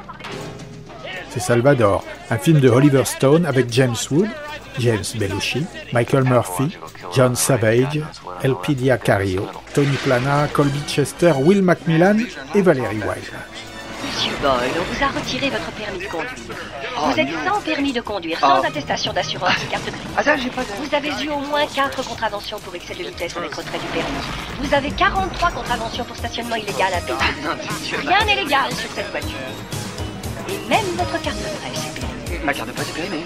C'est 1.34 1.40
Salvador, 1.40 2.04
un 2.30 2.38
film 2.38 2.60
de 2.60 2.70
Oliver 2.70 3.06
Stone 3.06 3.46
avec 3.46 3.72
James 3.72 3.96
Wood, 4.12 4.28
James 4.80 5.04
Belushi, 5.16 5.66
Michael 5.94 6.24
Murphy, 6.26 6.78
John 7.16 7.36
Savage, 7.36 8.02
Elpidia 8.44 8.98
Carrillo, 8.98 9.48
Tony 9.74 9.96
Plana, 10.04 10.48
Colby 10.52 10.82
Chester, 10.88 11.34
Will 11.40 11.62
Macmillan 11.62 12.18
et 12.54 12.62
Valerie 12.62 12.98
Wilde. 12.98 13.32
Monsieur 14.06 14.34
Boyle, 14.42 14.72
on 14.78 14.94
vous 14.94 15.04
a 15.04 15.08
retiré 15.08 15.50
votre 15.50 15.72
permis 15.72 16.00
de 16.00 16.08
conduire. 16.08 16.32
vous 17.06 17.20
êtes 17.20 17.30
sans 17.48 17.62
permis 17.62 17.94
de 17.94 18.02
conduire, 18.02 18.40
sans 18.40 18.60
Oh. 18.62 18.66
attestation 18.66 19.14
d'assurance 19.14 19.54
et 19.64 19.68
carte 19.72 19.86
grise. 19.86 19.96
Ah 20.18 20.24
ça, 20.24 20.36
j'ai 20.36 20.50
pas 20.50 20.64
de... 20.64 20.68
Vous 20.84 20.94
avez 20.96 21.24
eu 21.24 21.30
au 21.30 21.40
moins 21.40 21.66
4 21.66 22.04
contraventions 22.06 22.60
pour 22.60 22.76
excès 22.76 22.96
de 22.96 23.04
vitesse 23.04 23.38
avec 23.38 23.54
retrait 23.54 23.78
du 23.80 23.86
permis. 23.86 24.12
Vous 24.62 24.74
avez 24.74 24.92
43 24.92 25.52
contraventions 25.52 26.04
pour 26.04 26.16
stationnement 26.18 26.56
illégal 26.56 26.92
à 26.94 27.00
payer. 27.00 28.00
Rien 28.08 28.26
n'est 28.26 28.44
légal 28.44 28.72
sur 28.74 28.90
cette 28.94 29.10
voiture. 29.12 29.38
Et 30.52 30.70
même 30.70 30.86
votre 30.98 31.22
carte 31.22 31.38
de 31.38 31.44
presse 31.44 31.86
est 31.86 32.00
périmée. 32.00 32.46
Ma 32.46 32.54
carte 32.54 32.68
de 32.68 32.74
presse 32.74 32.90
est 32.90 32.94
périmée. 32.94 33.24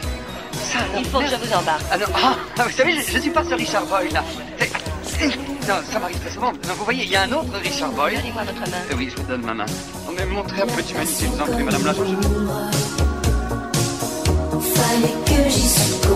Ça, 0.54 0.80
non, 0.80 1.00
Il 1.00 1.06
faut 1.06 1.20
que 1.20 1.28
je 1.28 1.36
vous 1.36 1.54
embarque. 1.54 1.82
Ah 1.92 1.98
non, 1.98 2.06
ah, 2.16 2.36
ah, 2.58 2.64
vous 2.64 2.72
savez, 2.72 2.94
je, 2.94 3.12
je 3.12 3.20
suis 3.20 3.30
pas 3.32 3.44
ce 3.44 3.54
Richard 3.56 3.86
Boyle 3.86 4.14
là. 4.14 4.24
Non, 5.68 5.76
ça 5.92 6.00
m'arrive 6.00 6.20
très 6.20 6.32
souvent. 6.32 6.52
Non, 6.52 6.74
vous 6.78 6.84
voyez, 6.84 7.04
il 7.04 7.10
y 7.12 7.16
a 7.16 7.24
un 7.24 7.32
autre 7.32 7.58
Richard 7.64 7.92
Boyle. 7.92 8.18
Donnez-moi 8.18 8.44
votre 8.44 8.72
main. 8.72 8.78
Eh 8.92 8.96
oui, 8.96 9.10
je 9.10 9.22
vous 9.22 9.28
donne 9.28 9.42
ma 9.42 9.54
main. 9.54 9.66
On 10.08 10.12
m'a 10.12 10.26
montré 10.26 10.62
un 10.62 10.68
peu 10.68 10.82
d'humanité, 10.82 11.26
vous 11.26 11.42
en 11.42 11.46
prie, 11.46 11.64
madame 11.64 11.86
la. 11.86 11.94
Fallait 14.74 15.16
que 15.26 15.50
j'y 15.50 15.68
succombe. 15.70 16.15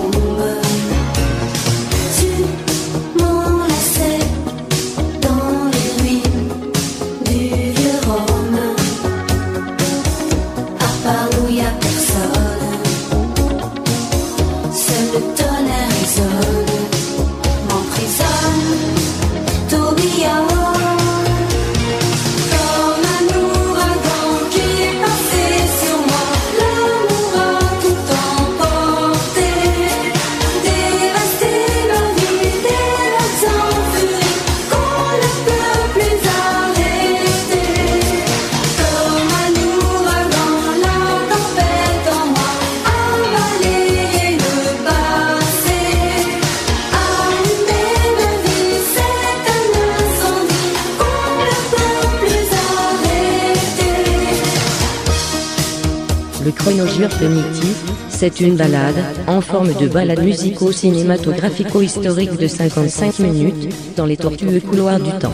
C'est 58.10 58.42
une 58.42 58.56
balade, 58.56 59.04
en 59.28 59.42
forme 59.42 59.74
de 59.74 59.88
balade 59.88 60.24
musico-cinématographico-historique 60.24 62.38
de 62.38 62.48
55 62.48 63.18
minutes, 63.20 63.74
dans 63.96 64.06
les 64.06 64.18
tortueux 64.18 64.60
couloirs 64.60 65.00
du 65.00 65.12
temps. 65.14 65.34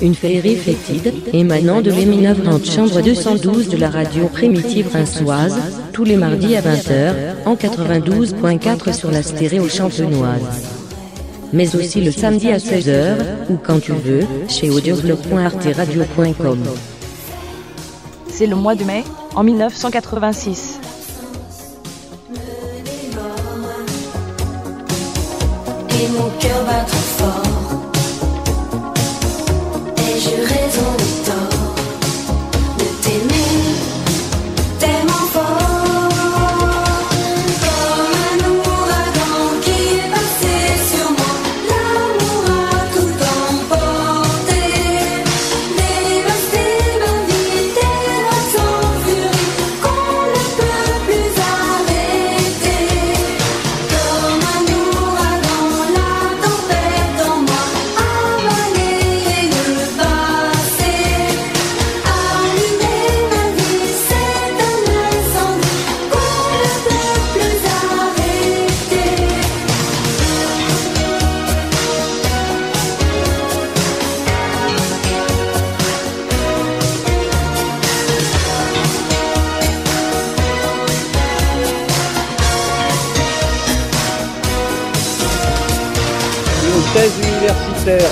Une 0.00 0.14
féerie 0.14 0.56
fétide, 0.56 1.12
émanant 1.34 1.82
de 1.82 1.90
l'éminavrante 1.90 2.64
chambre 2.64 3.02
212 3.02 3.68
de 3.68 3.76
la 3.76 3.90
radio 3.90 4.28
primitive 4.28 4.88
rinçoise, 4.90 5.58
tous 5.92 6.04
les 6.04 6.16
mardis 6.16 6.56
à 6.56 6.62
20h, 6.62 7.12
en 7.44 7.54
92.4 7.54 8.94
sur 8.94 9.10
la 9.10 9.22
stéréo 9.22 9.68
champenoise. 9.68 10.64
Mais 11.52 11.76
aussi 11.76 12.00
le 12.00 12.12
samedi 12.12 12.50
à 12.50 12.56
16h, 12.56 13.18
ou 13.50 13.56
quand 13.56 13.80
tu 13.80 13.92
veux, 13.92 14.24
chez 14.48 14.70
audioblog.arteradio.com. 14.70 16.60
C'est 18.28 18.46
le 18.46 18.56
mois 18.56 18.74
de 18.74 18.84
mai, 18.84 19.04
en 19.34 19.42
1986. 19.42 20.80
Et 25.90 26.08
mon 26.08 26.30
cœur 26.38 26.64
bat 26.64 26.84
trop 26.86 27.08
fort. 27.18 27.42
Ai-je 29.98 30.30
raison 30.30 30.90
ou 30.98 31.26
tort 31.26 31.59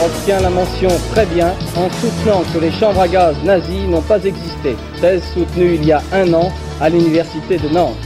obtient 0.04 0.40
la 0.40 0.50
mention 0.50 0.88
très 1.12 1.26
bien 1.26 1.54
en 1.76 1.88
soutenant 2.00 2.42
que 2.52 2.58
les 2.58 2.70
chambres 2.70 3.00
à 3.00 3.08
gaz 3.08 3.36
nazies 3.44 3.86
n'ont 3.88 4.02
pas 4.02 4.22
existé. 4.24 4.76
Thèse 5.00 5.22
soutenue 5.34 5.74
il 5.74 5.84
y 5.84 5.92
a 5.92 6.02
un 6.12 6.32
an 6.34 6.50
à 6.80 6.88
l'université 6.88 7.58
de 7.58 7.68
Nantes. 7.68 7.96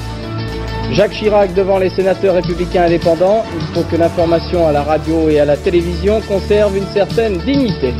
Jacques 0.92 1.12
Chirac 1.12 1.54
devant 1.54 1.78
les 1.78 1.88
sénateurs 1.88 2.34
républicains 2.34 2.84
indépendants, 2.84 3.44
il 3.54 3.74
faut 3.74 3.82
que 3.88 3.96
l'information 3.96 4.66
à 4.66 4.72
la 4.72 4.82
radio 4.82 5.28
et 5.30 5.40
à 5.40 5.44
la 5.44 5.56
télévision 5.56 6.20
conserve 6.28 6.76
une 6.76 6.86
certaine 6.88 7.38
dignité. 7.38 7.94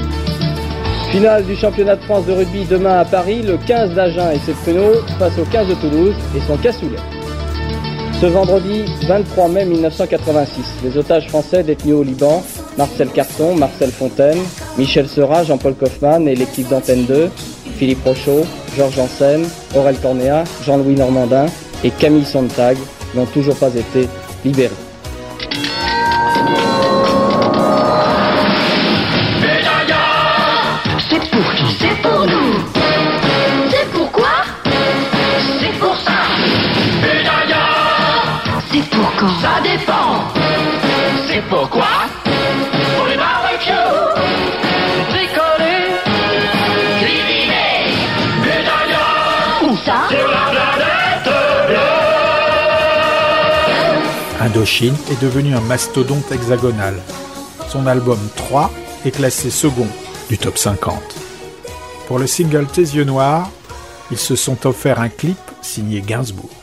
Finale 1.10 1.44
du 1.44 1.56
championnat 1.56 1.96
de 1.96 2.02
France 2.02 2.26
de 2.26 2.32
rugby 2.32 2.64
demain 2.64 2.98
à 2.98 3.04
Paris, 3.04 3.42
le 3.42 3.56
15 3.56 3.94
d'Agen 3.94 4.30
et 4.32 4.38
ses 4.40 4.52
pruneaux 4.52 5.00
face 5.18 5.38
au 5.38 5.44
15 5.44 5.68
de 5.68 5.74
Toulouse 5.74 6.14
et 6.36 6.40
son 6.46 6.56
cassoulet. 6.56 6.98
Ce 8.20 8.26
vendredi 8.26 8.84
23 9.08 9.48
mai 9.48 9.64
1986, 9.64 10.62
les 10.84 10.96
otages 10.96 11.28
français 11.28 11.62
détenus 11.62 11.94
au 11.94 12.02
Liban, 12.02 12.42
Marcel 12.78 13.08
Carton, 13.08 13.56
Marcel 13.56 13.90
Fontaine, 13.90 14.38
Michel 14.78 15.08
Seurat, 15.08 15.44
Jean-Paul 15.44 15.74
Kaufmann 15.74 16.26
et 16.28 16.34
l'équipe 16.34 16.68
d'Antenne 16.68 17.04
2, 17.04 17.30
Philippe 17.76 18.04
Rochaud, 18.04 18.46
Georges 18.76 18.96
Janssen, 18.96 19.44
Aurel 19.74 19.96
Cornéa, 19.98 20.44
Jean-Louis 20.64 20.94
Normandin 20.94 21.46
et 21.84 21.90
Camille 21.90 22.24
Sontag 22.24 22.76
n'ont 23.14 23.26
toujours 23.26 23.56
pas 23.56 23.74
été 23.74 24.08
libérés. 24.44 24.70
Ça. 39.40 39.60
Dépend. 39.62 40.24
C'est 41.28 41.42
pourquoi 41.48 42.01
Indochine 54.54 54.94
est 55.10 55.22
devenu 55.22 55.54
un 55.54 55.62
mastodonte 55.62 56.30
hexagonal. 56.30 56.94
Son 57.70 57.86
album 57.86 58.18
3 58.36 58.70
est 59.06 59.10
classé 59.10 59.48
second 59.48 59.86
du 60.28 60.36
top 60.36 60.58
50. 60.58 60.94
Pour 62.06 62.18
le 62.18 62.26
single 62.26 62.66
Tes 62.66 62.82
yeux 62.82 63.04
noirs, 63.04 63.50
ils 64.10 64.18
se 64.18 64.36
sont 64.36 64.66
offert 64.66 65.00
un 65.00 65.08
clip 65.08 65.38
signé 65.62 66.02
Gainsbourg. 66.02 66.61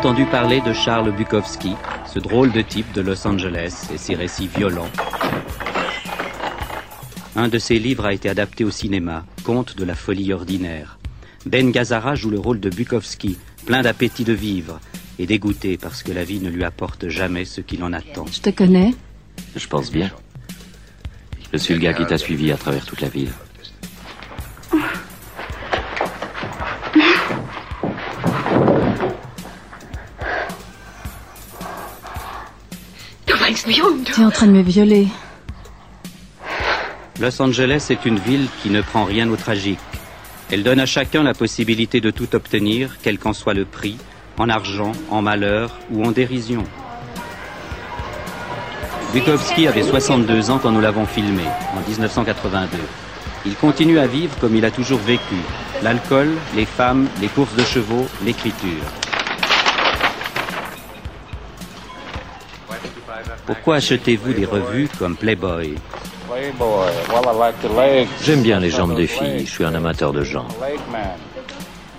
Entendu 0.00 0.24
parler 0.24 0.62
de 0.62 0.72
Charles 0.72 1.14
Bukowski, 1.14 1.74
ce 2.06 2.18
drôle 2.18 2.50
de 2.52 2.62
type 2.62 2.90
de 2.94 3.02
Los 3.02 3.26
Angeles 3.26 3.90
et 3.92 3.98
ses 3.98 4.14
récits 4.14 4.48
violents. 4.48 4.88
Un 7.36 7.48
de 7.48 7.58
ses 7.58 7.78
livres 7.78 8.06
a 8.06 8.14
été 8.14 8.30
adapté 8.30 8.64
au 8.64 8.70
cinéma, 8.70 9.26
Conte 9.44 9.76
de 9.76 9.84
la 9.84 9.94
folie 9.94 10.32
ordinaire. 10.32 10.98
Ben 11.44 11.70
Gazzara 11.70 12.14
joue 12.14 12.30
le 12.30 12.38
rôle 12.38 12.60
de 12.60 12.70
Bukowski, 12.70 13.36
plein 13.66 13.82
d'appétit 13.82 14.24
de 14.24 14.32
vivre 14.32 14.80
et 15.18 15.26
dégoûté 15.26 15.76
parce 15.76 16.02
que 16.02 16.12
la 16.12 16.24
vie 16.24 16.40
ne 16.40 16.48
lui 16.48 16.64
apporte 16.64 17.08
jamais 17.08 17.44
ce 17.44 17.60
qu'il 17.60 17.84
en 17.84 17.92
attend. 17.92 18.24
Je 18.32 18.40
te 18.40 18.48
connais. 18.48 18.94
Je 19.54 19.66
pense 19.66 19.92
bien. 19.92 20.10
Je 21.52 21.58
suis 21.58 21.74
le 21.74 21.80
gars 21.80 21.92
qui 21.92 22.06
t'a 22.06 22.16
suivi 22.16 22.50
à 22.52 22.56
travers 22.56 22.86
toute 22.86 23.02
la 23.02 23.08
ville. 23.10 23.32
En 34.20 34.30
train 34.30 34.48
de 34.48 34.52
me 34.52 34.60
violer. 34.60 35.08
Los 37.20 37.40
Angeles 37.40 37.86
est 37.88 38.04
une 38.04 38.18
ville 38.18 38.48
qui 38.62 38.68
ne 38.68 38.82
prend 38.82 39.04
rien 39.04 39.30
au 39.30 39.36
tragique. 39.36 39.78
Elle 40.50 40.62
donne 40.62 40.78
à 40.78 40.84
chacun 40.84 41.22
la 41.22 41.32
possibilité 41.32 42.02
de 42.02 42.10
tout 42.10 42.34
obtenir, 42.34 42.98
quel 43.02 43.18
qu'en 43.18 43.32
soit 43.32 43.54
le 43.54 43.64
prix, 43.64 43.96
en 44.36 44.50
argent, 44.50 44.92
en 45.10 45.22
malheur 45.22 45.78
ou 45.90 46.04
en 46.04 46.10
dérision. 46.10 46.64
Bukowski 49.14 49.66
avait 49.66 49.84
62 49.84 50.50
ans 50.50 50.58
quand 50.62 50.70
nous 50.70 50.82
l'avons 50.82 51.06
filmé, 51.06 51.44
en 51.74 51.88
1982. 51.88 52.76
Il 53.46 53.54
continue 53.54 53.98
à 53.98 54.06
vivre 54.06 54.36
comme 54.38 54.54
il 54.54 54.66
a 54.66 54.70
toujours 54.70 55.00
vécu. 55.00 55.36
L'alcool, 55.82 56.28
les 56.54 56.66
femmes, 56.66 57.08
les 57.22 57.28
courses 57.28 57.56
de 57.56 57.64
chevaux, 57.64 58.06
l'écriture. 58.22 58.84
Pourquoi 63.46 63.76
achetez-vous 63.76 64.32
des 64.32 64.44
revues 64.44 64.88
comme 64.98 65.16
Playboy? 65.16 65.74
J'aime 68.22 68.42
bien 68.42 68.60
les 68.60 68.70
jambes 68.70 68.96
des 68.96 69.06
filles, 69.06 69.46
je 69.46 69.50
suis 69.50 69.64
un 69.64 69.74
amateur 69.74 70.12
de 70.12 70.22
gens. 70.22 70.46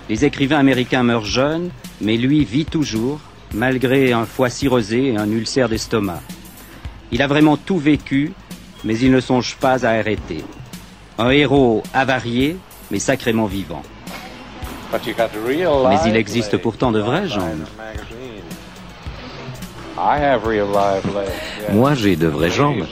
Les 0.08 0.24
écrivains 0.24 0.58
américains 0.58 1.02
meurent 1.02 1.24
jeunes, 1.24 1.70
mais 2.00 2.16
lui 2.16 2.44
vit 2.44 2.64
toujours, 2.64 3.20
malgré 3.54 4.12
un 4.12 4.24
foie 4.24 4.50
cirrhosé 4.50 5.12
et 5.12 5.16
un 5.16 5.30
ulcère 5.30 5.68
d'estomac. 5.68 6.20
Il 7.10 7.20
a 7.22 7.26
vraiment 7.26 7.56
tout 7.56 7.78
vécu, 7.78 8.32
mais 8.84 8.98
il 8.98 9.12
ne 9.12 9.20
songe 9.20 9.56
pas 9.56 9.84
à 9.86 9.90
arrêter. 9.90 10.44
Un 11.18 11.30
héros 11.30 11.82
avarié, 11.92 12.56
mais 12.90 12.98
sacrément 12.98 13.46
vivant. 13.46 13.82
Mais 14.92 15.98
il 16.06 16.16
existe 16.16 16.56
pourtant 16.56 16.90
de 16.90 17.00
vraies 17.00 17.28
jambes. 17.28 17.66
Moi, 21.72 21.94
j'ai 21.94 22.16
de 22.16 22.26
vraies 22.26 22.50
jambes. 22.50 22.84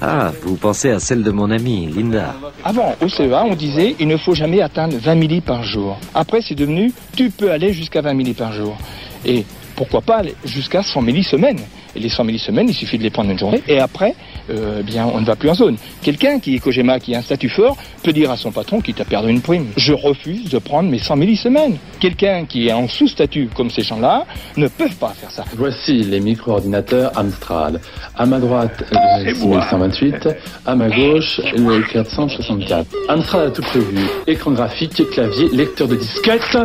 Ah, 0.00 0.32
vous 0.42 0.56
pensez 0.56 0.90
à 0.90 0.98
celle 0.98 1.22
de 1.22 1.30
mon 1.30 1.50
amie, 1.50 1.86
Linda. 1.86 2.34
Avant, 2.64 2.94
au 3.00 3.08
CEA, 3.08 3.44
on 3.44 3.54
disait 3.54 3.94
il 4.00 4.08
ne 4.08 4.16
faut 4.16 4.34
jamais 4.34 4.60
atteindre 4.60 4.96
20 4.96 5.14
milli 5.14 5.40
par 5.40 5.62
jour. 5.62 5.98
Après, 6.14 6.40
c'est 6.42 6.54
devenu 6.54 6.92
tu 7.16 7.30
peux 7.30 7.50
aller 7.50 7.72
jusqu'à 7.72 8.00
20 8.00 8.14
milli 8.14 8.34
par 8.34 8.52
jour. 8.52 8.76
Et 9.24 9.44
pourquoi 9.76 10.00
pas 10.00 10.16
aller 10.18 10.34
jusqu'à 10.44 10.82
100 10.82 11.02
milli 11.02 11.22
semaine? 11.22 11.58
Et 11.94 12.00
les 12.00 12.08
100 12.08 12.24
milli 12.24 12.38
semaine, 12.38 12.68
il 12.68 12.74
suffit 12.74 12.98
de 12.98 13.02
les 13.02 13.10
prendre 13.10 13.30
une 13.30 13.38
journée. 13.38 13.62
Et 13.68 13.78
après, 13.78 14.14
euh, 14.50 14.78
eh 14.80 14.82
bien, 14.82 15.06
on 15.12 15.20
ne 15.20 15.26
va 15.26 15.36
plus 15.36 15.50
en 15.50 15.54
zone. 15.54 15.76
Quelqu'un 16.02 16.40
qui 16.40 16.54
est 16.54 16.58
Kojima, 16.58 17.00
qui 17.00 17.14
a 17.14 17.18
un 17.18 17.22
statut 17.22 17.48
fort, 17.48 17.76
peut 18.02 18.12
dire 18.12 18.30
à 18.30 18.36
son 18.36 18.50
patron 18.50 18.80
qu'il 18.80 18.94
t'a 18.94 19.04
perdu 19.04 19.30
une 19.30 19.40
prime. 19.40 19.66
Je 19.76 19.92
refuse 19.92 20.48
de 20.50 20.58
prendre 20.58 20.88
mes 20.88 20.98
100 20.98 21.16
milli 21.16 21.36
semaine. 21.36 21.76
Quelqu'un 22.00 22.44
qui 22.46 22.68
est 22.68 22.72
en 22.72 22.88
sous-statut, 22.88 23.48
comme 23.54 23.70
ces 23.70 23.82
gens-là, 23.82 24.26
ne 24.56 24.68
peuvent 24.68 24.96
pas 24.96 25.10
faire 25.10 25.30
ça. 25.30 25.44
Voici 25.56 25.98
les 25.98 26.20
micro-ordinateurs 26.20 27.12
Amstrad. 27.16 27.80
À 28.16 28.26
ma 28.26 28.38
droite, 28.38 28.84
le 28.90 29.34
6128. 29.34 30.28
À 30.66 30.74
ma 30.74 30.88
gauche, 30.88 31.40
le 31.54 31.82
464. 31.92 32.86
Amstrad 33.08 33.48
a 33.48 33.50
tout 33.50 33.62
prévu. 33.62 33.98
Écran 34.26 34.52
graphique, 34.52 35.02
clavier, 35.10 35.48
lecteur 35.52 35.88
de 35.88 35.96
disquette 35.96 36.56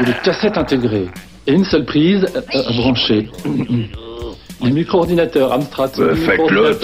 ou 0.00 0.04
de 0.04 0.12
cassette 0.22 0.58
intégrée. 0.58 1.06
Et 1.46 1.52
une 1.52 1.64
seule 1.64 1.84
prise 1.84 2.26
euh, 2.34 2.40
euh, 2.54 2.72
branchée. 2.76 3.28
Les 4.62 4.70
micro-ordinateurs 4.70 5.52
Amstrad. 5.52 5.90
Faites-le, 5.94 6.78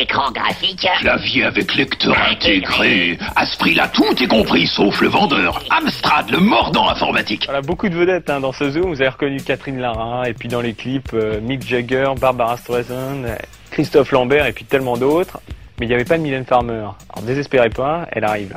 Écran 0.00 0.30
graphique. 0.32 0.86
Clavier 1.00 1.44
avec 1.44 1.74
lecteur 1.74 2.16
intégré. 2.30 3.18
À 3.34 3.46
ce 3.46 3.56
prix-là, 3.58 3.88
tout 3.88 4.22
est 4.22 4.28
compris, 4.28 4.66
sauf 4.66 5.00
le 5.00 5.08
vendeur. 5.08 5.62
Amstrad, 5.70 6.30
le 6.30 6.38
mordant 6.38 6.88
informatique. 6.88 7.44
Voilà, 7.46 7.62
beaucoup 7.62 7.88
de 7.88 7.96
vedettes 7.96 8.30
hein, 8.30 8.40
dans 8.40 8.52
ce 8.52 8.70
zoom. 8.70 8.90
Vous 8.92 9.00
avez 9.00 9.08
reconnu 9.08 9.38
Catherine 9.40 9.80
Lara, 9.80 10.28
et 10.28 10.34
puis 10.34 10.48
dans 10.48 10.60
les 10.60 10.74
clips, 10.74 11.12
euh, 11.14 11.40
Mick 11.40 11.66
Jagger, 11.66 12.10
Barbara 12.20 12.56
Streisand, 12.58 13.24
Christophe 13.70 14.12
Lambert, 14.12 14.46
et 14.46 14.52
puis 14.52 14.64
tellement 14.64 14.96
d'autres. 14.96 15.40
Mais 15.80 15.86
il 15.86 15.88
n'y 15.88 15.94
avait 15.94 16.04
pas 16.04 16.18
de 16.18 16.22
Mylène 16.22 16.44
Farmer. 16.44 16.72
Alors 16.74 17.24
désespérez 17.24 17.70
pas, 17.70 18.06
elle 18.12 18.24
arrive 18.24 18.56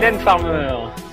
Mylène 0.00 0.18
Farmer, 0.20 0.68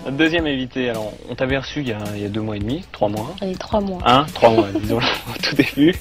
notre 0.05 0.15
deuxième 0.15 0.47
invitée. 0.47 0.89
Alors, 0.89 1.11
on 1.29 1.35
t'avait 1.35 1.57
reçu 1.57 1.81
il 1.81 1.89
y, 1.89 1.91
a, 1.91 1.97
il 2.15 2.21
y 2.21 2.25
a 2.25 2.29
deux 2.29 2.39
mois 2.39 2.55
et 2.55 2.59
demi, 2.59 2.85
trois 2.93 3.09
mois. 3.09 3.35
Allez, 3.41 3.55
trois 3.55 3.81
mois. 3.81 3.99
Hein, 4.05 4.25
trois 4.33 4.49
mois, 4.49 4.67
disons 4.81 4.99
au 5.35 5.41
tout 5.43 5.55
début, 5.57 5.93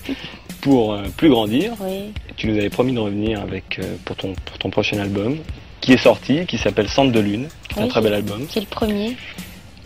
pour 0.60 0.92
euh, 0.92 1.02
plus 1.16 1.28
grandir. 1.28 1.72
Oui. 1.80 2.12
Tu 2.36 2.46
nous 2.46 2.56
avais 2.56 2.70
promis 2.70 2.92
de 2.94 3.00
revenir 3.00 3.40
avec 3.40 3.80
euh, 3.80 3.96
pour 4.04 4.14
ton 4.14 4.34
pour 4.44 4.56
ton 4.58 4.70
prochain 4.70 5.00
album, 5.00 5.38
qui 5.80 5.94
est 5.94 5.96
sorti, 5.96 6.46
qui 6.46 6.58
s'appelle 6.58 6.88
Centre 6.88 7.10
de 7.10 7.18
Lune, 7.18 7.48
qui 7.68 7.80
est 7.80 7.82
un 7.82 7.88
très 7.88 8.00
bel 8.00 8.14
album. 8.14 8.46
C'est 8.48 8.60
le 8.60 8.66
premier. 8.66 9.16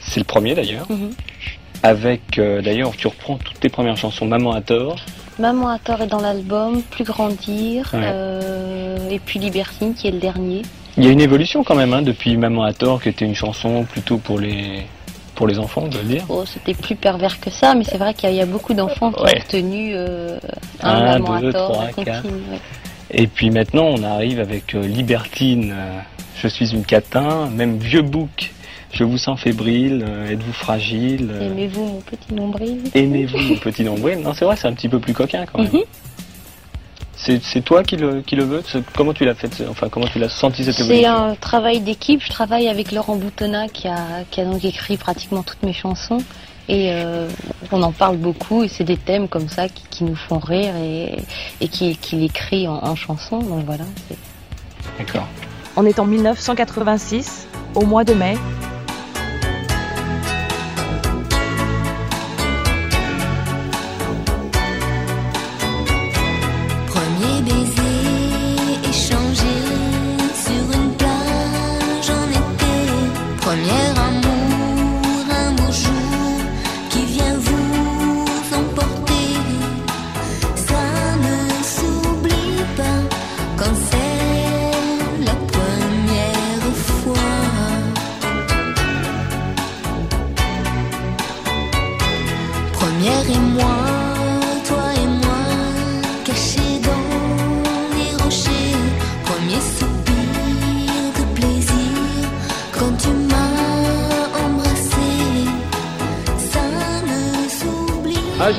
C'est 0.01 0.21
le 0.21 0.25
premier 0.27 0.55
d'ailleurs. 0.55 0.85
Mhm. 0.91 1.13
Avec 1.83 2.39
euh, 2.39 2.61
d'ailleurs, 2.61 2.95
tu 2.99 3.07
reprends 3.07 3.39
toutes 3.39 3.61
tes 3.61 3.71
premières 3.71 3.97
chansons, 3.97 4.27
Maman 4.27 4.53
à 4.53 4.61
tort. 4.61 4.97
Maman 5.39 5.69
à 5.71 5.79
tort 5.79 6.03
est 6.03 6.07
dans 6.07 6.21
l'album, 6.21 6.83
Plus 6.83 7.05
grandir, 7.05 7.89
Ouais. 7.95 8.01
euh, 8.05 9.09
et 9.09 9.19
puis 9.21 9.39
Libertine 9.39 9.95
qui 9.95 10.07
est 10.07 10.11
le 10.11 10.19
dernier. 10.19 10.61
Il 11.01 11.07
y 11.07 11.09
a 11.09 11.13
une 11.13 11.21
évolution 11.23 11.65
quand 11.65 11.75
même 11.75 11.95
hein, 11.95 12.03
depuis 12.03 12.37
Maman 12.37 12.63
à 12.65 12.75
tort, 12.75 13.01
qui 13.03 13.09
était 13.09 13.25
une 13.25 13.35
chanson 13.35 13.85
plutôt 13.85 14.19
pour 14.19 14.39
les 14.39 14.83
pour 15.35 15.47
les 15.47 15.59
enfants, 15.59 15.85
on 15.87 15.89
doit 15.89 16.03
le 16.03 16.09
dire. 16.09 16.25
Oh, 16.29 16.45
c'était 16.45 16.75
plus 16.75 16.95
pervers 16.95 17.41
que 17.41 17.49
ça, 17.49 17.75
mais 17.75 17.85
c'est 17.85 17.97
vrai 17.97 18.13
qu'il 18.13 18.25
y, 18.25 18.33
a- 18.33 18.35
il 18.35 18.37
y 18.37 18.43
a 18.43 18.47
beaucoup 18.47 18.75
d'enfants 18.75 19.11
qui 19.11 19.23
Ouais. 19.23 19.37
ont 19.37 19.41
retenu 19.41 19.93
euh, 19.95 20.39
Un, 20.83 21.19
Maman 21.19 21.41
deux, 21.41 21.49
à 21.49 21.53
tort, 21.53 21.73
trois, 21.93 22.05
ouais. 22.05 22.21
Et 23.11 23.27
puis 23.27 23.49
maintenant, 23.51 23.85
on 23.87 24.03
arrive 24.03 24.39
avec 24.39 24.75
euh, 24.75 24.87
Libertine, 24.87 25.73
euh, 25.75 25.99
Je 26.37 26.47
suis 26.49 26.75
une 26.75 26.85
catin, 26.85 27.49
même 27.49 27.79
Vieux 27.79 28.03
Bouc, 28.03 28.53
Je 28.93 29.03
vous 29.05 29.17
sens 29.17 29.41
fébrile, 29.41 30.05
euh, 30.07 30.31
Êtes-vous 30.31 30.53
fragile 30.53 31.31
Aimez-vous 31.41 31.85
mon 31.87 32.01
petit 32.03 32.35
nombril? 32.35 32.83
Aimez-vous 32.95 33.39
mon 33.39 33.57
petit 33.57 33.83
nombril? 33.85 34.19
Non, 34.21 34.35
c'est 34.35 34.45
vrai, 34.45 34.57
c'est 34.57 34.69
un 34.69 34.75
petit 34.75 34.91
peu 34.91 34.99
plus 34.99 35.15
coquin 35.15 35.47
quand 35.51 35.61
même. 35.63 35.73
Mhm. 35.73 35.81
C'est 37.43 37.61
toi 37.65 37.83
qui 37.83 37.97
le, 37.97 38.23
qui 38.23 38.35
le 38.37 38.45
veux 38.45 38.63
C'est- 38.67 38.83
Comment 38.97 39.13
tu 39.13 39.25
l'as 39.25 39.35
fait 39.35 39.51
Enfin, 39.69 39.89
comment 39.91 40.07
tu 40.07 40.19
l'as 40.19 40.29
senti 40.29 40.65
cette 40.65 40.75
C'est 40.75 40.85
évolution 40.85 41.13
un 41.13 41.35
travail 41.35 41.81
d'équipe. 41.81 42.23
Je 42.23 42.31
travaille 42.31 42.69
avec 42.69 42.93
Laurent 42.93 43.17
Boutonnat 43.17 43.69
qui 43.69 43.89
a, 43.89 44.25
qui 44.31 44.41
a 44.41 44.45
donc 44.45 44.65
écrit 44.65 44.97
pratiquement 44.97 45.43
toutes 45.43 45.63
mes 45.63 45.73
chansons. 45.73 46.19
Et 46.69 46.93
euh, 46.93 47.29
on 47.73 47.83
en 47.83 47.91
parle 47.91 48.17
beaucoup 48.17 48.63
et 48.63 48.69
c'est 48.69 48.85
des 48.85 48.97
thèmes 48.97 49.27
comme 49.29 49.49
ça 49.49 49.69
qui, 49.69 49.83
qui 49.91 50.05
nous 50.05 50.15
font 50.15 50.39
rire 50.39 50.75
et, 50.77 51.17
et 51.61 51.69
qui, 51.69 51.97
qui 51.97 52.25
écrit 52.25 52.69
en, 52.69 52.75
en 52.77 52.95
chanson. 52.95 53.39
Donc 53.41 53.65
voilà. 53.67 53.85
c'est- 54.09 54.17
D'accord. 54.99 55.27
On 55.77 55.85
est 55.87 55.99
en 55.99 56.05
1986, 56.07 57.47
au 57.75 57.85
mois 57.87 58.05
de 58.05 58.15
mai. 58.15 58.37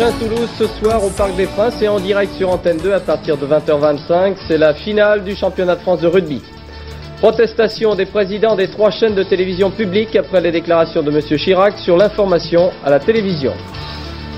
Agen-Toulouse 0.02 0.49
ce 0.58 0.66
soir 0.66 1.04
au 1.04 1.12
Parc 1.12 1.36
des 1.36 1.45
Princes 1.45 1.80
et 1.80 1.88
en 1.88 1.99
direct 1.99 2.34
sur 2.34 2.49
Antenne 2.49 2.78
2 2.78 2.91
à 2.91 2.99
partir 2.99 3.38
de 3.38 3.45
20h25. 3.45 4.34
C'est 4.47 4.58
la 4.58 4.74
finale 4.74 5.24
du 5.24 5.36
championnat 5.36 5.76
de 5.76 5.82
France 5.82 6.02
de 6.02 6.08
rugby. 6.08 6.41
Protestation 7.20 7.93
des 7.93 8.08
présidents 8.08 8.56
des 8.56 8.68
trois 8.68 8.89
chaînes 8.89 9.14
de 9.14 9.22
télévision 9.22 9.70
publiques 9.70 10.16
après 10.16 10.41
les 10.41 10.52
déclarations 10.52 11.04
de 11.04 11.12
M. 11.12 11.22
Chirac 11.38 11.78
sur 11.78 11.97
l'information 11.97 12.72
à 12.84 12.89
la 12.89 12.99
télévision. 12.99 13.54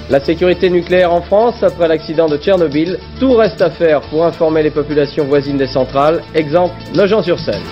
La 0.09 0.19
sécurité 0.19 0.69
nucléaire 0.69 1.13
en 1.13 1.21
France 1.21 1.63
après 1.63 1.87
l'accident 1.87 2.27
de 2.27 2.35
Tchernobyl. 2.35 2.99
Tout 3.21 3.31
reste 3.31 3.61
à 3.61 3.69
faire 3.69 4.01
pour 4.01 4.25
informer 4.25 4.63
les 4.63 4.71
populations 4.71 5.23
voisines 5.23 5.57
des 5.57 5.67
centrales. 5.67 6.23
Exemple, 6.35 6.75
Nogent-sur-Seine. 6.93 7.63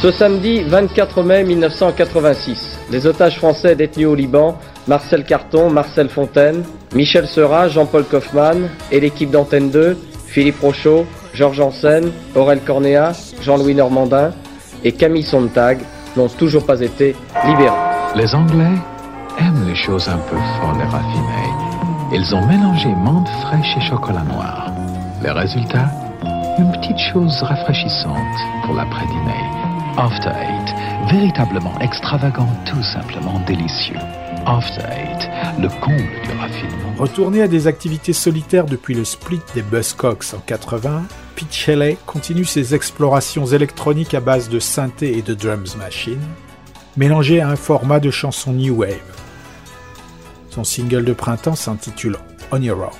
Ce 0.00 0.12
samedi 0.12 0.62
24 0.62 1.24
mai 1.24 1.42
1986, 1.42 2.78
les 2.92 3.06
otages 3.06 3.38
français 3.38 3.74
détenus 3.74 4.06
au 4.06 4.14
Liban, 4.14 4.58
Marcel 4.86 5.24
Carton, 5.24 5.70
Marcel 5.70 6.08
Fontaine, 6.08 6.62
Michel 6.94 7.26
Seurat, 7.26 7.68
Jean-Paul 7.68 8.04
Kaufmann 8.04 8.68
et 8.92 9.00
l'équipe 9.00 9.30
d'Antenne 9.30 9.70
2, 9.70 9.96
Philippe 10.26 10.60
Rochaud, 10.60 11.06
Georges 11.32 11.56
Janssen, 11.56 12.12
Aurel 12.34 12.60
Cornéa, 12.60 13.12
Jean-Louis 13.40 13.74
Normandin 13.74 14.32
et 14.84 14.92
Camille 14.92 15.22
Sontag 15.22 15.78
n'ont 16.16 16.28
toujours 16.28 16.66
pas 16.66 16.80
été 16.80 17.16
libérés. 17.46 17.72
Les 18.14 18.34
Anglais 18.34 18.76
aiment 19.38 19.66
les 19.66 19.74
choses 19.74 20.08
un 20.08 20.18
peu 20.18 20.36
folles 20.36 20.80
et 20.80 20.84
raffinées. 20.84 21.54
Ils 22.12 22.34
ont 22.34 22.46
mélangé 22.46 22.88
menthe 22.88 23.28
fraîche 23.42 23.76
et 23.76 23.80
chocolat 23.80 24.22
noir. 24.22 24.70
Le 25.22 25.32
résultat 25.32 25.88
Une 26.58 26.70
petite 26.72 26.98
chose 27.12 27.42
rafraîchissante 27.42 28.38
pour 28.64 28.74
l'après-dîner. 28.74 29.44
After 29.96 30.28
Eight, 30.28 31.12
véritablement 31.12 31.78
extravagant, 31.80 32.48
tout 32.66 32.82
simplement 32.82 33.40
délicieux. 33.46 33.98
After 34.46 34.82
Eight, 34.82 35.30
le 35.58 35.68
comble 35.80 36.02
du 36.22 36.38
raffinement. 36.38 36.94
Retourné 36.98 37.40
à 37.40 37.48
des 37.48 37.66
activités 37.66 38.12
solitaires 38.12 38.66
depuis 38.66 38.92
le 38.92 39.04
split 39.04 39.40
des 39.54 39.62
Buzzcocks 39.62 40.34
en 40.34 40.38
80, 40.38 41.04
Pete 41.34 41.52
Shelley 41.52 41.96
continue 42.04 42.44
ses 42.44 42.74
explorations 42.74 43.46
électroniques 43.46 44.12
à 44.12 44.20
base 44.20 44.50
de 44.50 44.58
synthé 44.58 45.16
et 45.16 45.22
de 45.22 45.32
drums 45.32 45.76
machine, 45.76 46.20
mélangées 46.98 47.40
à 47.40 47.48
un 47.48 47.56
format 47.56 48.00
de 48.00 48.10
chanson 48.10 48.52
new 48.52 48.74
wave. 48.74 49.00
Son 50.50 50.62
single 50.64 51.04
de 51.04 51.14
printemps 51.14 51.56
s'intitule 51.56 52.18
On 52.52 52.60
Your 52.60 52.78
Own. 52.80 52.90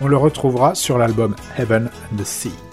On 0.00 0.08
le 0.08 0.16
retrouvera 0.16 0.74
sur 0.74 0.98
l'album 0.98 1.36
Heaven 1.56 1.90
and 2.12 2.16
the 2.16 2.24
Sea. 2.24 2.67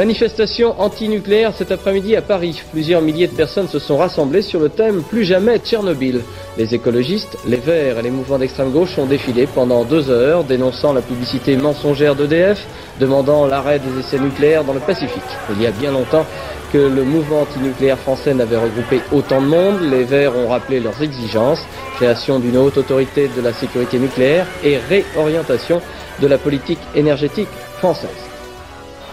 Manifestation 0.00 0.80
anti-nucléaire 0.80 1.52
cet 1.54 1.70
après-midi 1.72 2.16
à 2.16 2.22
Paris. 2.22 2.62
Plusieurs 2.72 3.02
milliers 3.02 3.26
de 3.26 3.36
personnes 3.36 3.68
se 3.68 3.78
sont 3.78 3.98
rassemblées 3.98 4.40
sur 4.40 4.58
le 4.58 4.70
thème 4.70 5.02
Plus 5.02 5.24
jamais 5.24 5.58
Tchernobyl. 5.58 6.22
Les 6.56 6.74
écologistes, 6.74 7.36
les 7.46 7.58
Verts 7.58 7.98
et 7.98 8.02
les 8.02 8.10
mouvements 8.10 8.38
d'extrême 8.38 8.70
gauche 8.70 8.96
ont 8.96 9.04
défilé 9.04 9.46
pendant 9.46 9.84
deux 9.84 10.08
heures, 10.08 10.44
dénonçant 10.44 10.94
la 10.94 11.02
publicité 11.02 11.54
mensongère 11.54 12.14
d'EDF, 12.14 12.66
demandant 12.98 13.46
l'arrêt 13.46 13.78
des 13.78 14.00
essais 14.00 14.18
nucléaires 14.18 14.64
dans 14.64 14.72
le 14.72 14.80
Pacifique. 14.80 15.20
Il 15.54 15.60
y 15.60 15.66
a 15.66 15.70
bien 15.70 15.92
longtemps 15.92 16.24
que 16.72 16.78
le 16.78 17.04
mouvement 17.04 17.42
anti-nucléaire 17.42 17.98
français 17.98 18.32
n'avait 18.32 18.56
regroupé 18.56 19.02
autant 19.12 19.42
de 19.42 19.48
monde. 19.48 19.82
Les 19.82 20.04
Verts 20.04 20.34
ont 20.34 20.48
rappelé 20.48 20.80
leurs 20.80 21.02
exigences, 21.02 21.60
création 21.96 22.38
d'une 22.38 22.56
haute 22.56 22.78
autorité 22.78 23.28
de 23.36 23.42
la 23.42 23.52
sécurité 23.52 23.98
nucléaire 23.98 24.46
et 24.64 24.78
réorientation 24.78 25.82
de 26.22 26.26
la 26.26 26.38
politique 26.38 26.80
énergétique 26.94 27.48
française. 27.80 28.29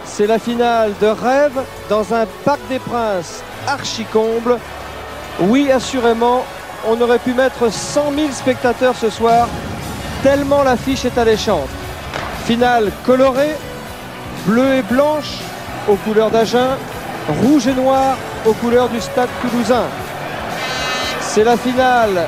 C'est 0.08 0.26
la 0.26 0.40
finale 0.40 0.94
de 1.00 1.08
rêve 1.08 1.60
dans 1.90 2.14
un 2.14 2.26
parc 2.44 2.60
des 2.70 2.80
princes 2.80 3.44
archi-comble. 3.68 4.58
Oui, 5.42 5.72
assurément, 5.72 6.44
on 6.88 7.00
aurait 7.02 7.20
pu 7.20 7.34
mettre 7.34 7.72
100 7.72 8.14
000 8.16 8.32
spectateurs 8.32 8.96
ce 8.96 9.10
soir, 9.10 9.48
tellement 10.24 10.64
l'affiche 10.64 11.06
est 11.06 11.18
alléchante. 11.20 11.70
Finale 12.46 12.92
colorée, 13.06 13.56
bleue 14.48 14.76
et 14.76 14.82
blanche 14.82 15.40
aux 15.88 15.96
couleurs 15.98 16.32
d'Agen, 16.32 16.78
rouge 17.44 17.68
et 17.68 17.74
noir 17.74 18.16
aux 18.46 18.54
couleurs 18.54 18.90
du 18.90 19.00
stade 19.00 19.30
toulousain. 19.42 19.86
C'est 21.22 21.44
la 21.44 21.58
finale 21.58 22.28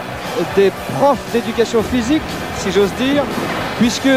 des 0.55 0.71
profs 0.97 1.31
d'éducation 1.33 1.81
physique, 1.81 2.21
si 2.59 2.71
j'ose 2.71 2.93
dire, 2.99 3.23
puisque 3.79 4.09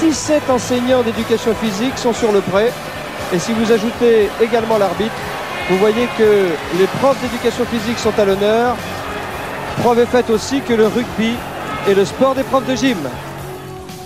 17 0.00 0.50
enseignants 0.50 1.02
d'éducation 1.02 1.54
physique 1.54 1.96
sont 1.96 2.12
sur 2.12 2.32
le 2.32 2.40
prêt. 2.40 2.72
Et 3.32 3.38
si 3.38 3.52
vous 3.52 3.72
ajoutez 3.72 4.28
également 4.40 4.78
l'arbitre, 4.78 5.14
vous 5.68 5.78
voyez 5.78 6.06
que 6.16 6.46
les 6.78 6.86
profs 6.98 7.20
d'éducation 7.20 7.64
physique 7.66 7.98
sont 7.98 8.16
à 8.18 8.24
l'honneur. 8.24 8.76
Preuve 9.82 10.00
est 10.00 10.06
faite 10.06 10.30
aussi 10.30 10.60
que 10.60 10.74
le 10.74 10.86
rugby 10.86 11.34
est 11.88 11.94
le 11.94 12.04
sport 12.04 12.34
des 12.34 12.44
profs 12.44 12.66
de 12.66 12.76
gym. 12.76 12.98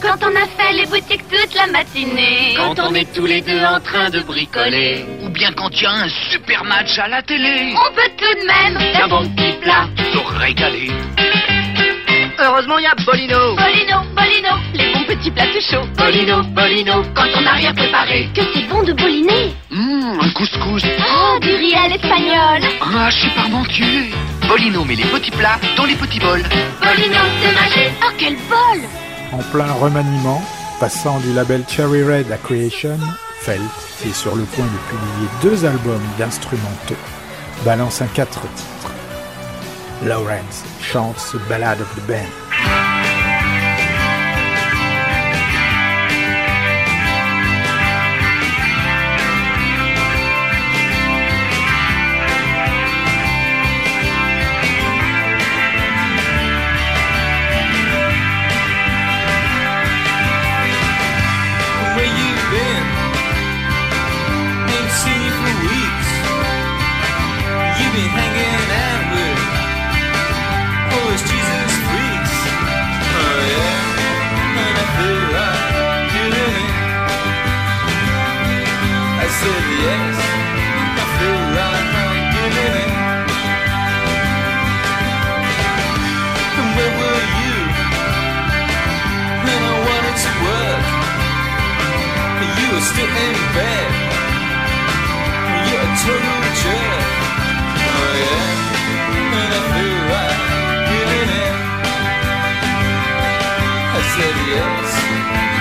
Quand 0.01 0.17
on 0.23 0.35
a 0.35 0.47
fait 0.47 0.73
les 0.73 0.87
boutiques 0.87 1.29
toute 1.29 1.55
la 1.55 1.67
matinée. 1.67 2.55
Quand 2.57 2.79
on 2.89 2.95
est 2.95 3.13
tous 3.13 3.27
les 3.27 3.43
deux 3.43 3.63
en 3.63 3.79
train 3.81 4.09
de 4.09 4.21
bricoler. 4.21 5.05
Ou 5.23 5.29
bien 5.29 5.53
quand 5.53 5.69
il 5.73 5.83
y 5.83 5.87
a 5.87 5.91
un 5.91 6.09
super 6.31 6.65
match 6.65 6.99
à 6.99 7.07
la 7.09 7.21
télé. 7.21 7.75
On 7.75 7.95
peut 7.95 8.11
tout 8.17 8.41
de 8.41 8.47
même 8.47 8.93
D'un 8.95 9.09
bon 9.09 9.29
petit 9.35 9.53
plat, 9.61 9.87
se 9.99 10.39
régaler. 10.39 10.91
Heureusement, 12.39 12.79
il 12.79 12.85
y 12.85 12.87
a 12.87 12.95
Bolino. 13.05 13.55
Bolino, 13.57 14.00
Bolino, 15.79 16.43
Bolino, 16.43 17.03
quand 17.15 17.29
on 17.37 17.43
n'a 17.43 17.53
rien 17.53 17.73
préparé. 17.73 18.29
Que 18.35 18.41
c'est 18.53 18.69
bon 18.69 18.83
de 18.83 18.93
boliner. 18.93 19.55
Hum, 19.71 20.19
un 20.21 20.31
couscous. 20.31 20.83
Oh, 20.85 21.39
du 21.41 21.55
riz 21.55 21.75
à 21.75 21.89
l'espagnol. 21.89 22.69
Ah, 22.81 23.09
je 23.11 23.17
suis 23.21 23.31
parmentier. 23.31 24.11
Bolino 24.49 24.85
met 24.85 24.97
les 24.97 25.05
petits 25.05 25.31
plats 25.31 25.61
dans 25.77 25.85
les 25.85 25.95
petits 25.95 26.19
bols. 26.19 26.43
Bolino, 26.83 27.21
c'est 27.41 27.55
magique. 27.55 27.93
Oh, 28.03 28.13
quel 28.19 28.35
bol 28.49 28.81
En 29.33 29.43
plein 29.53 29.73
remaniement, 29.73 30.43
passant 30.81 31.21
du 31.21 31.33
label 31.33 31.63
Cherry 31.69 32.03
Red 32.03 32.33
à 32.33 32.37
Creation, 32.37 32.99
Felt 33.41 33.61
est 34.05 34.15
sur 34.15 34.35
le 34.35 34.43
point 34.43 34.65
de 34.67 34.91
publier 34.91 35.29
deux 35.43 35.65
albums 35.65 36.03
d'instrumentaux, 36.19 36.97
balance 37.65 38.03
un 38.03 38.07
quatre 38.07 38.41
titres. 38.55 38.93
Lawrence 40.05 40.65
chante 40.83 41.19
ce 41.19 41.37
Ballad 41.49 41.81
of 41.81 41.95
the 41.95 42.07
Band. 42.09 42.40
In 93.27 93.37
bed. 93.57 93.91
You're 95.69 95.85
a 95.85 95.91
total 96.03 96.41
jerk. 96.61 97.05
Oh 97.85 98.13
yeah, 98.21 98.49
and 99.41 99.51
I 99.59 99.63
feel 99.73 100.01
like 100.13 100.41
giving 100.91 101.31
it. 101.45 101.55
I 103.97 104.01
said 104.15 104.37
yes, 104.55 104.89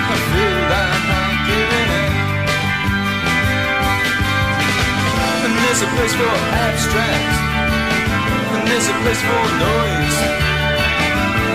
I 0.08 0.16
feel 0.30 0.58
like 0.72 1.04
giving 1.50 1.90
it. 2.00 2.12
And 5.44 5.52
there's 5.60 5.82
a 5.84 5.90
place 5.94 6.14
for 6.16 6.34
abstract, 6.64 7.34
and 8.56 8.62
there's 8.68 8.88
a 8.88 8.96
place 9.02 9.22
for 9.28 9.44
noise, 9.68 10.18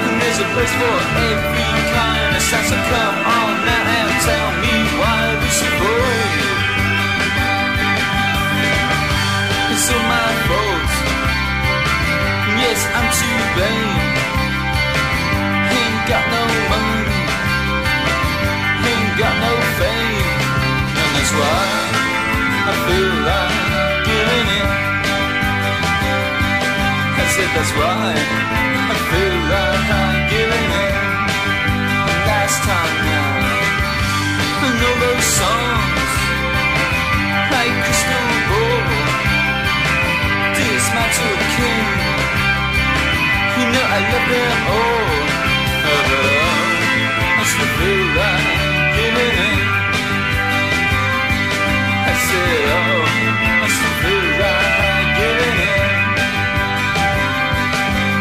and 0.06 0.16
there's 0.22 0.40
a 0.40 0.48
place 0.54 0.74
for 0.80 0.96
every 1.30 1.66
kind 1.98 2.32
of 2.36 2.44
sense. 2.50 2.70
So 2.70 2.78
come 2.94 3.18
on 3.26 3.54
now 3.66 3.75
Ain't 13.56 13.72
got 16.12 16.26
no 16.28 16.44
money, 16.72 17.24
ain't 18.84 19.14
got 19.16 19.36
no 19.40 19.54
fame, 19.80 20.28
and 21.00 21.10
that's 21.16 21.32
why 21.40 21.64
I 22.68 22.74
feel 22.84 23.14
like 23.32 23.56
giving 24.12 24.48
in. 24.60 24.70
I 27.16 27.26
said 27.32 27.50
that's 27.56 27.72
why 27.80 28.12
I 28.92 28.98
feel 29.08 29.38
like 29.56 30.20
giving 30.36 30.70
in. 30.84 30.96
Last 32.28 32.60
time 32.68 32.96
now, 33.08 33.40
I 34.68 34.70
know 34.80 34.94
those 35.00 35.28
songs 35.40 36.12
like 37.56 37.72
crystal 37.88 38.28
ball. 38.52 38.84
This 40.60 40.86
king. 41.56 42.25
You 43.56 43.66
know 43.72 43.86
I 43.88 44.00
love 44.12 44.28
you 44.28 44.44
giving 49.00 49.36
in. 49.48 49.60
I 52.04 52.14
said, 52.28 52.68
oh, 52.76 53.04
giving 55.20 55.58
in. 55.72 55.90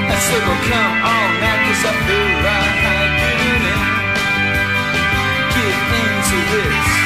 I 0.06 0.16
said, 0.22 0.42
well, 0.46 0.62
come 0.70 0.94
on 1.02 1.30
I 1.82 1.92
feel 2.06 2.30
like 2.46 2.78
giving 3.22 3.64
in. 3.74 3.82
Get 5.50 5.76
into 5.98 6.38
this. 6.54 7.03